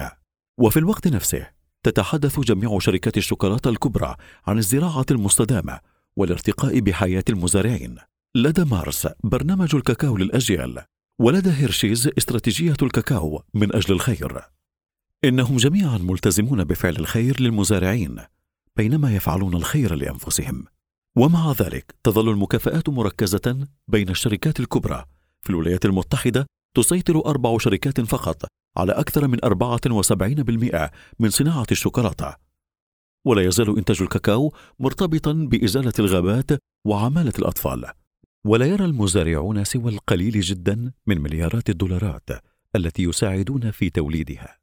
62% 0.00 0.10
وفي 0.60 0.76
الوقت 0.76 1.08
نفسه 1.08 1.46
تتحدث 1.82 2.40
جميع 2.40 2.78
شركات 2.78 3.16
الشوكولاتة 3.16 3.70
الكبرى 3.70 4.14
عن 4.46 4.58
الزراعة 4.58 5.06
المستدامة 5.10 5.80
والارتقاء 6.16 6.80
بحياة 6.80 7.24
المزارعين. 7.28 7.96
لدى 8.34 8.64
مارس 8.64 9.08
برنامج 9.24 9.74
الكاكاو 9.74 10.16
للأجيال 10.16 10.82
ولدى 11.18 11.50
هيرشيز 11.50 12.10
استراتيجية 12.18 12.76
الكاكاو 12.82 13.42
من 13.54 13.74
أجل 13.74 13.94
الخير. 13.94 14.40
إنهم 15.24 15.56
جميعا 15.56 15.98
ملتزمون 15.98 16.64
بفعل 16.64 16.96
الخير 16.96 17.40
للمزارعين 17.40 18.16
بينما 18.76 19.16
يفعلون 19.16 19.54
الخير 19.54 19.94
لأنفسهم. 19.94 20.64
ومع 21.16 21.52
ذلك 21.52 21.94
تظل 22.04 22.28
المكافآت 22.28 22.88
مركزة 22.88 23.66
بين 23.88 24.08
الشركات 24.08 24.60
الكبرى. 24.60 25.04
في 25.42 25.50
الولايات 25.50 25.84
المتحدة 25.84 26.46
تسيطر 26.76 27.26
أربع 27.26 27.58
شركات 27.58 28.00
فقط 28.00 28.44
على 28.76 28.92
أكثر 28.92 29.28
من 29.28 29.38
74% 29.44 30.90
من 31.18 31.30
صناعة 31.30 31.66
الشوكولاتة. 31.70 32.36
ولا 33.24 33.42
يزال 33.42 33.76
إنتاج 33.78 34.02
الكاكاو 34.02 34.54
مرتبطا 34.78 35.32
بإزالة 35.32 35.92
الغابات 35.98 36.50
وعمالة 36.86 37.32
الأطفال. 37.38 38.01
ولا 38.44 38.66
يرى 38.66 38.84
المزارعون 38.84 39.64
سوى 39.64 39.92
القليل 39.92 40.40
جدا 40.40 40.92
من 41.06 41.20
مليارات 41.20 41.70
الدولارات 41.70 42.30
التي 42.76 43.02
يساعدون 43.02 43.70
في 43.70 43.90
توليدها. 43.90 44.58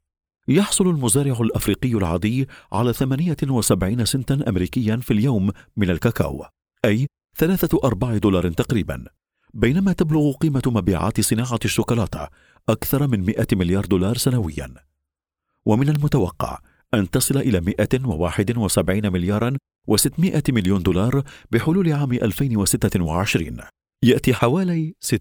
يحصل 0.48 0.88
المزارع 0.88 1.40
الأفريقي 1.40 1.92
العادي 1.92 2.48
على 2.72 2.92
78 2.92 4.04
سنتا 4.04 4.48
امريكيا 4.48 4.96
في 4.96 5.10
اليوم 5.10 5.50
من 5.76 5.90
الكاكاو 5.90 6.44
أي 6.84 7.06
ثلاثة 7.36 7.80
ارباع 7.84 8.16
دولار 8.16 8.48
تقريبا 8.48 9.04
بينما 9.54 9.92
تبلغ 9.92 10.32
قيمة 10.32 10.62
مبيعات 10.66 11.20
صناعة 11.20 11.60
الشوكولاتة 11.64 12.28
أكثر 12.68 13.06
من 13.06 13.20
100 13.20 13.46
مليار 13.52 13.84
دولار 13.84 14.16
سنويا. 14.16 14.74
ومن 15.66 15.88
المتوقع 15.88 16.58
أن 16.94 17.10
تصل 17.10 17.36
إلى 17.36 17.60
171 17.60 19.12
مليارا 19.12 19.56
و600 19.90 20.50
مليون 20.50 20.82
دولار 20.82 21.22
بحلول 21.50 21.92
عام 21.92 22.12
2026 22.12 23.56
يأتي 24.04 24.34
حوالي 24.34 24.94
60% 25.00 25.14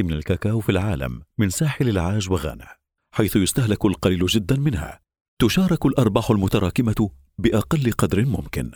من 0.00 0.12
الكاكاو 0.12 0.60
في 0.60 0.68
العالم 0.68 1.22
من 1.38 1.50
ساحل 1.50 1.88
العاج 1.88 2.30
وغانا 2.30 2.78
حيث 3.14 3.36
يستهلك 3.36 3.84
القليل 3.84 4.26
جدا 4.26 4.56
منها. 4.56 5.00
تشارك 5.40 5.86
الأرباح 5.86 6.30
المتراكمة 6.30 7.10
بأقل 7.38 7.92
قدر 7.92 8.26
ممكن. 8.26 8.70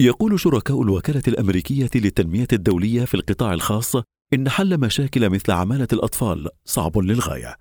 يقول 0.00 0.40
شركاء 0.40 0.82
الوكالة 0.82 1.22
الأمريكية 1.28 1.90
للتنمية 1.94 2.46
الدولية 2.52 3.04
في 3.04 3.14
القطاع 3.14 3.52
الخاص 3.54 3.96
إن 4.34 4.48
حل 4.48 4.80
مشاكل 4.80 5.30
مثل 5.30 5.52
عمالة 5.52 5.88
الأطفال 5.92 6.48
صعب 6.64 6.98
للغاية. 6.98 7.56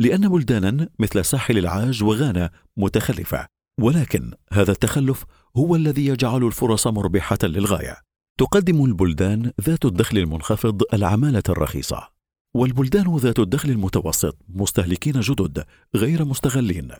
لأن 0.00 0.28
بلدانا 0.28 0.88
مثل 0.98 1.24
ساحل 1.24 1.58
العاج 1.58 2.02
وغانا 2.02 2.50
متخلفة. 2.76 3.46
ولكن 3.80 4.32
هذا 4.52 4.72
التخلف 4.72 5.24
هو 5.56 5.76
الذي 5.76 6.06
يجعل 6.06 6.44
الفرص 6.44 6.86
مربحة 6.86 7.38
للغاية. 7.42 7.96
تقدم 8.38 8.84
البلدان 8.84 9.52
ذات 9.60 9.84
الدخل 9.84 10.18
المنخفض 10.18 10.82
العمالة 10.94 11.42
الرخيصة. 11.48 12.08
والبلدان 12.54 13.16
ذات 13.16 13.38
الدخل 13.38 13.70
المتوسط 13.70 14.38
مستهلكين 14.48 15.20
جدد 15.20 15.64
غير 15.94 16.24
مستغلين. 16.24 16.90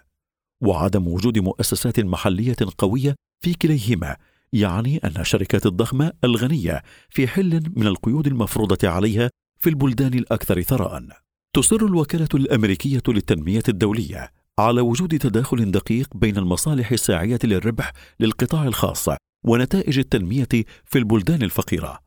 وعدم 0.62 1.08
وجود 1.08 1.38
مؤسسات 1.38 2.00
محلية 2.00 2.56
قوية 2.78 3.14
في 3.44 3.54
كليهما 3.54 4.16
يعني 4.52 4.98
أن 4.98 5.20
الشركات 5.20 5.66
الضخمة 5.66 6.12
الغنية 6.24 6.82
في 7.10 7.28
حل 7.28 7.62
من 7.76 7.86
القيود 7.86 8.26
المفروضة 8.26 8.88
عليها 8.88 9.30
في 9.58 9.70
البلدان 9.70 10.14
الأكثر 10.14 10.62
ثراء. 10.62 11.27
تصر 11.52 11.76
الوكالة 11.76 12.28
الأمريكية 12.34 13.02
للتنمية 13.08 13.62
الدولية 13.68 14.32
على 14.58 14.80
وجود 14.80 15.18
تداخل 15.18 15.70
دقيق 15.70 16.16
بين 16.16 16.36
المصالح 16.36 16.92
الساعية 16.92 17.38
للربح 17.44 17.92
للقطاع 18.20 18.64
الخاص 18.64 19.08
ونتائج 19.44 19.98
التنمية 19.98 20.48
في 20.84 20.98
البلدان 20.98 21.42
الفقيرة. 21.42 21.98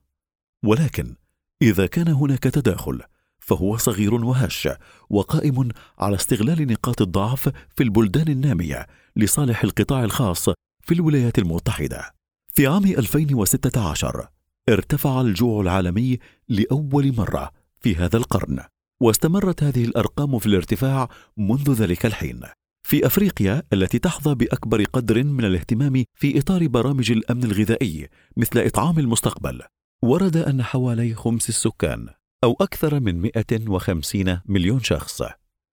ولكن 0.66 1.16
إذا 1.62 1.86
كان 1.86 2.08
هناك 2.08 2.44
تداخل 2.44 3.02
فهو 3.40 3.78
صغير 3.78 4.14
وهش 4.14 4.70
وقائم 5.10 5.70
على 6.00 6.16
استغلال 6.16 6.68
نقاط 6.68 7.02
الضعف 7.02 7.50
في 7.76 7.84
البلدان 7.84 8.28
النامية 8.28 8.88
لصالح 9.16 9.64
القطاع 9.64 10.04
الخاص 10.04 10.50
في 10.84 10.94
الولايات 10.94 11.40
المتحدة. 11.40 12.14
في 12.54 12.68
عام 12.68 12.86
2016 12.86 14.28
ارتفع 14.70 15.22
الجوع 15.22 15.62
العالمي 15.62 16.20
لأول 16.50 17.16
مرة 17.16 17.52
في 17.80 17.96
هذا 17.96 18.18
القرن 18.18 18.60
واستمرت 19.02 19.64
هذه 19.64 19.84
الأرقام 19.84 20.40
في 20.40 20.46
الارتفاع 20.46 21.10
منذ 21.38 21.72
ذلك 21.74 22.06
الحين. 22.06 22.42
في 22.88 23.06
أفريقيا 23.06 23.64
التي 23.74 24.00
تحظى 24.00 24.36
بأكبر 24.36 24.84
قدر 24.84 25.24
من 25.24 25.46
الاهتمام 25.46 26.04
في 26.16 26.40
إطار 26.40 26.68
برامج 26.68 27.12
الأمن 27.12 27.44
الغذائي 27.44 28.10
مثل 28.38 28.60
إطعام 28.60 29.00
المستقبل. 29.00 29.62
ورد 30.04 30.38
أن 30.38 30.64
حوالي 30.64 31.16
خمس 31.16 31.50
السكان 31.50 32.08
أو 32.44 32.58
أكثر 32.62 33.00
من 33.00 33.22
150 33.22 34.40
مليون 34.46 34.80
شخص 34.80 35.22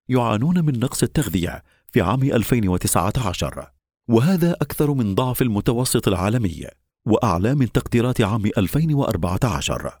يعانون 0.09 0.65
من 0.65 0.79
نقص 0.79 1.03
التغذية 1.03 1.63
في 1.91 2.01
عام 2.01 2.23
2019 2.23 3.71
وهذا 4.09 4.51
أكثر 4.51 4.93
من 4.93 5.15
ضعف 5.15 5.41
المتوسط 5.41 6.07
العالمي 6.07 6.67
وأعلى 7.07 7.55
من 7.55 7.71
تقديرات 7.71 8.21
عام 8.21 8.45
2014 8.57 9.99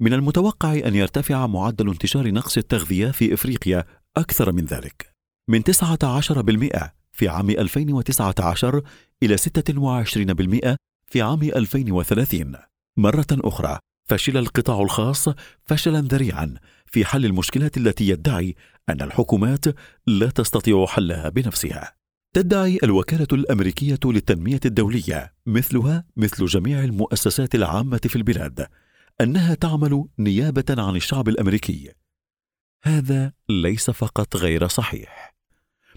من 0.00 0.12
المتوقع 0.12 0.72
أن 0.74 0.94
يرتفع 0.94 1.46
معدل 1.46 1.88
انتشار 1.88 2.30
نقص 2.30 2.56
التغذية 2.56 3.10
في 3.10 3.34
إفريقيا 3.34 3.84
أكثر 4.16 4.52
من 4.52 4.64
ذلك 4.64 5.12
من 5.48 5.62
19% 5.62 6.88
في 7.12 7.28
عام 7.28 7.50
2019 7.50 8.82
إلى 9.22 9.36
26% 9.38 10.76
في 11.06 11.22
عام 11.22 11.42
2030 11.42 12.54
مرة 12.98 13.26
أخرى 13.32 13.78
فشل 14.08 14.36
القطاع 14.36 14.80
الخاص 14.80 15.28
فشلا 15.66 16.00
ذريعا 16.00 16.54
في 16.86 17.04
حل 17.04 17.24
المشكلات 17.24 17.76
التي 17.76 18.08
يدعي 18.08 18.54
أن 18.88 19.02
الحكومات 19.02 19.64
لا 20.06 20.30
تستطيع 20.30 20.86
حلها 20.86 21.28
بنفسها. 21.28 21.94
تدعي 22.34 22.78
الوكالة 22.82 23.26
الأمريكية 23.32 23.98
للتنمية 24.04 24.60
الدولية 24.64 25.34
مثلها 25.46 26.04
مثل 26.16 26.46
جميع 26.46 26.84
المؤسسات 26.84 27.54
العامة 27.54 28.00
في 28.04 28.16
البلاد 28.16 28.66
أنها 29.20 29.54
تعمل 29.54 30.04
نيابة 30.18 30.64
عن 30.70 30.96
الشعب 30.96 31.28
الأمريكي. 31.28 31.92
هذا 32.84 33.32
ليس 33.48 33.90
فقط 33.90 34.36
غير 34.36 34.68
صحيح 34.68 35.34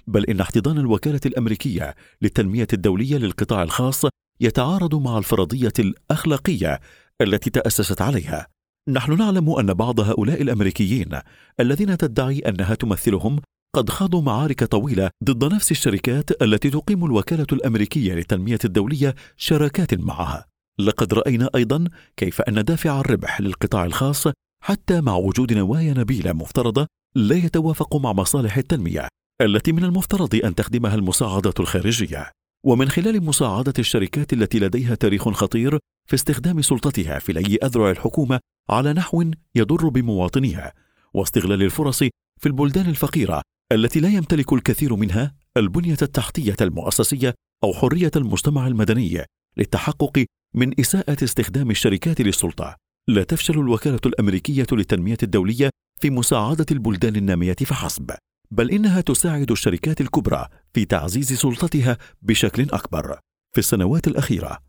بل 0.08 0.26
إن 0.26 0.40
احتضان 0.40 0.78
الوكالة 0.78 1.20
الأمريكية 1.26 1.96
للتنمية 2.22 2.68
الدولية 2.74 3.18
للقطاع 3.18 3.64
الخاص 3.64 4.06
يتعارض 4.40 4.96
مع 4.96 5.18
الفرضية 5.18 5.74
الأخلاقية 5.80 6.80
التي 7.22 7.50
تأسست 7.50 8.02
عليها. 8.02 8.48
نحن 8.90 9.18
نعلم 9.18 9.50
أن 9.50 9.74
بعض 9.74 10.00
هؤلاء 10.00 10.42
الأمريكيين 10.42 11.20
الذين 11.60 11.98
تدعي 11.98 12.40
أنها 12.40 12.76
تمثلهم 12.76 13.40
قد 13.76 13.90
خاضوا 13.90 14.22
معارك 14.22 14.64
طويلة 14.64 15.10
ضد 15.24 15.54
نفس 15.54 15.72
الشركات 15.72 16.42
التي 16.42 16.70
تقيم 16.70 17.06
الوكالة 17.06 17.48
الأمريكية 17.52 18.14
للتنمية 18.14 18.60
الدولية 18.66 19.16
شراكات 19.38 19.94
معها. 19.94 20.51
لقد 20.86 21.14
رأينا 21.14 21.50
أيضا 21.56 21.86
كيف 22.18 22.42
أن 22.42 22.64
دافع 22.64 23.00
الربح 23.00 23.42
للقطاع 23.42 23.86
الخاص 23.86 24.28
حتى 24.64 25.02
مع 25.02 25.16
وجود 25.16 25.54
نوايا 25.54 25.94
نبيلة 25.94 26.34
مفترضة 26.34 26.88
لا 27.16 27.36
يتوافق 27.36 27.96
مع 27.96 28.14
مصالح 28.14 28.58
التنمية 28.58 29.08
التي 29.42 29.72
من 29.72 29.84
المفترض 29.84 30.36
أن 30.36 30.56
تخدمها 30.56 30.96
المساعده 30.96 31.54
الخارجية. 31.60 32.32
ومن 32.66 32.90
خلال 32.90 33.24
مساعدة 33.24 33.74
الشركات 33.80 34.34
التي 34.34 34.60
لديها 34.60 34.96
تاريخ 34.96 35.30
خطير 35.30 35.80
في 36.08 36.14
استخدام 36.14 36.62
سلطتها 36.62 37.20
في 37.20 37.34
لي 37.34 37.58
أذرع 37.64 37.92
الحكومة 37.92 38.40
على 38.70 38.94
نحو 38.94 39.32
يضر 39.56 39.90
بمواطنيها 39.90 40.74
واستغلال 41.14 41.64
الفرص 41.64 42.00
في 42.40 42.46
البلدان 42.46 42.86
الفقيرة 42.90 43.42
التي 43.72 44.00
لا 44.00 44.10
يمتلك 44.10 44.54
الكثير 44.54 44.96
منها 44.96 45.36
البنية 45.58 45.98
التحتية 46.02 46.56
المؤسسية 46.62 47.34
أو 47.64 47.74
حرية 47.74 48.12
المجتمع 48.16 48.68
المدني 48.68 49.26
للتحقق 49.58 50.26
من 50.56 50.80
إساءة 50.80 51.24
استخدام 51.24 51.72
الشركات 51.72 52.22
للسلطة. 52.22 52.76
لا 53.08 53.24
تفشل 53.24 53.54
الوكالة 53.54 54.00
الأمريكية 54.06 54.68
للتنمية 54.72 55.18
الدولية 55.24 55.70
في 56.02 56.10
مساعدة 56.10 56.66
البلدان 56.72 57.16
النامية 57.16 57.54
فحسب 57.54 58.12
بل 58.52 58.72
إنها 58.72 59.02
تساعد 59.02 59.52
الشركات 59.52 60.02
الكبرى 60.02 60.48
في 60.74 60.86
تعزيز 60.86 61.34
سلطتها 61.34 61.98
بشكل 62.22 62.64
أكبر. 62.64 63.20
في 63.54 63.60
السنوات 63.60 64.08
الأخيرة 64.08 64.60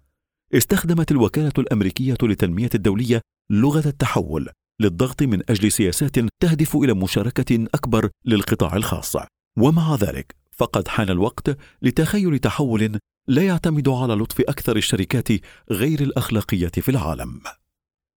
استخدمت 0.54 1.10
الوكالة 1.10 1.52
الأمريكية 1.58 2.16
للتنمية 2.22 2.70
الدولية 2.74 3.20
لغة 3.50 3.88
التحول 3.88 4.48
للضغط 4.80 5.22
من 5.22 5.50
أجل 5.50 5.72
سياسات 5.72 6.18
تهدف 6.42 6.76
إلى 6.76 6.94
مشاركة 6.94 7.64
أكبر 7.74 8.10
للقطاع 8.24 8.76
الخاص. 8.76 9.16
ومع 9.58 9.94
ذلك 9.94 10.36
فقد 10.56 10.88
حان 10.88 11.10
الوقت 11.10 11.58
لتخيل 11.82 12.38
تحول 12.38 12.98
لا 13.28 13.42
يعتمد 13.42 13.88
على 13.88 14.14
لطف 14.14 14.40
أكثر 14.40 14.76
الشركات 14.76 15.28
غير 15.70 16.00
الأخلاقية 16.00 16.68
في 16.68 16.88
العالم. 16.88 17.40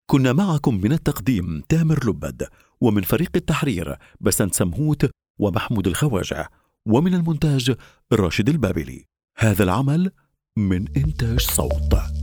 كنا 0.10 0.34
معكم 0.34 0.76
من 0.76 0.92
التقديم 0.92 1.64
تامر 1.70 2.10
لبد 2.10 2.48
ومن 2.82 3.02
فريق 3.02 3.32
التحرير 3.36 3.98
بسنت 4.22 4.56
سمهوت 4.56 5.10
ومحمود 5.40 5.88
الخواجة 5.88 6.50
ومن 6.88 7.14
المونتاج 7.14 7.76
راشد 8.14 8.50
البابلي. 8.50 9.06
هذا 9.38 9.64
العمل 9.64 10.12
من 10.58 10.98
إنتاج 10.98 11.40
صوت. 11.40 12.15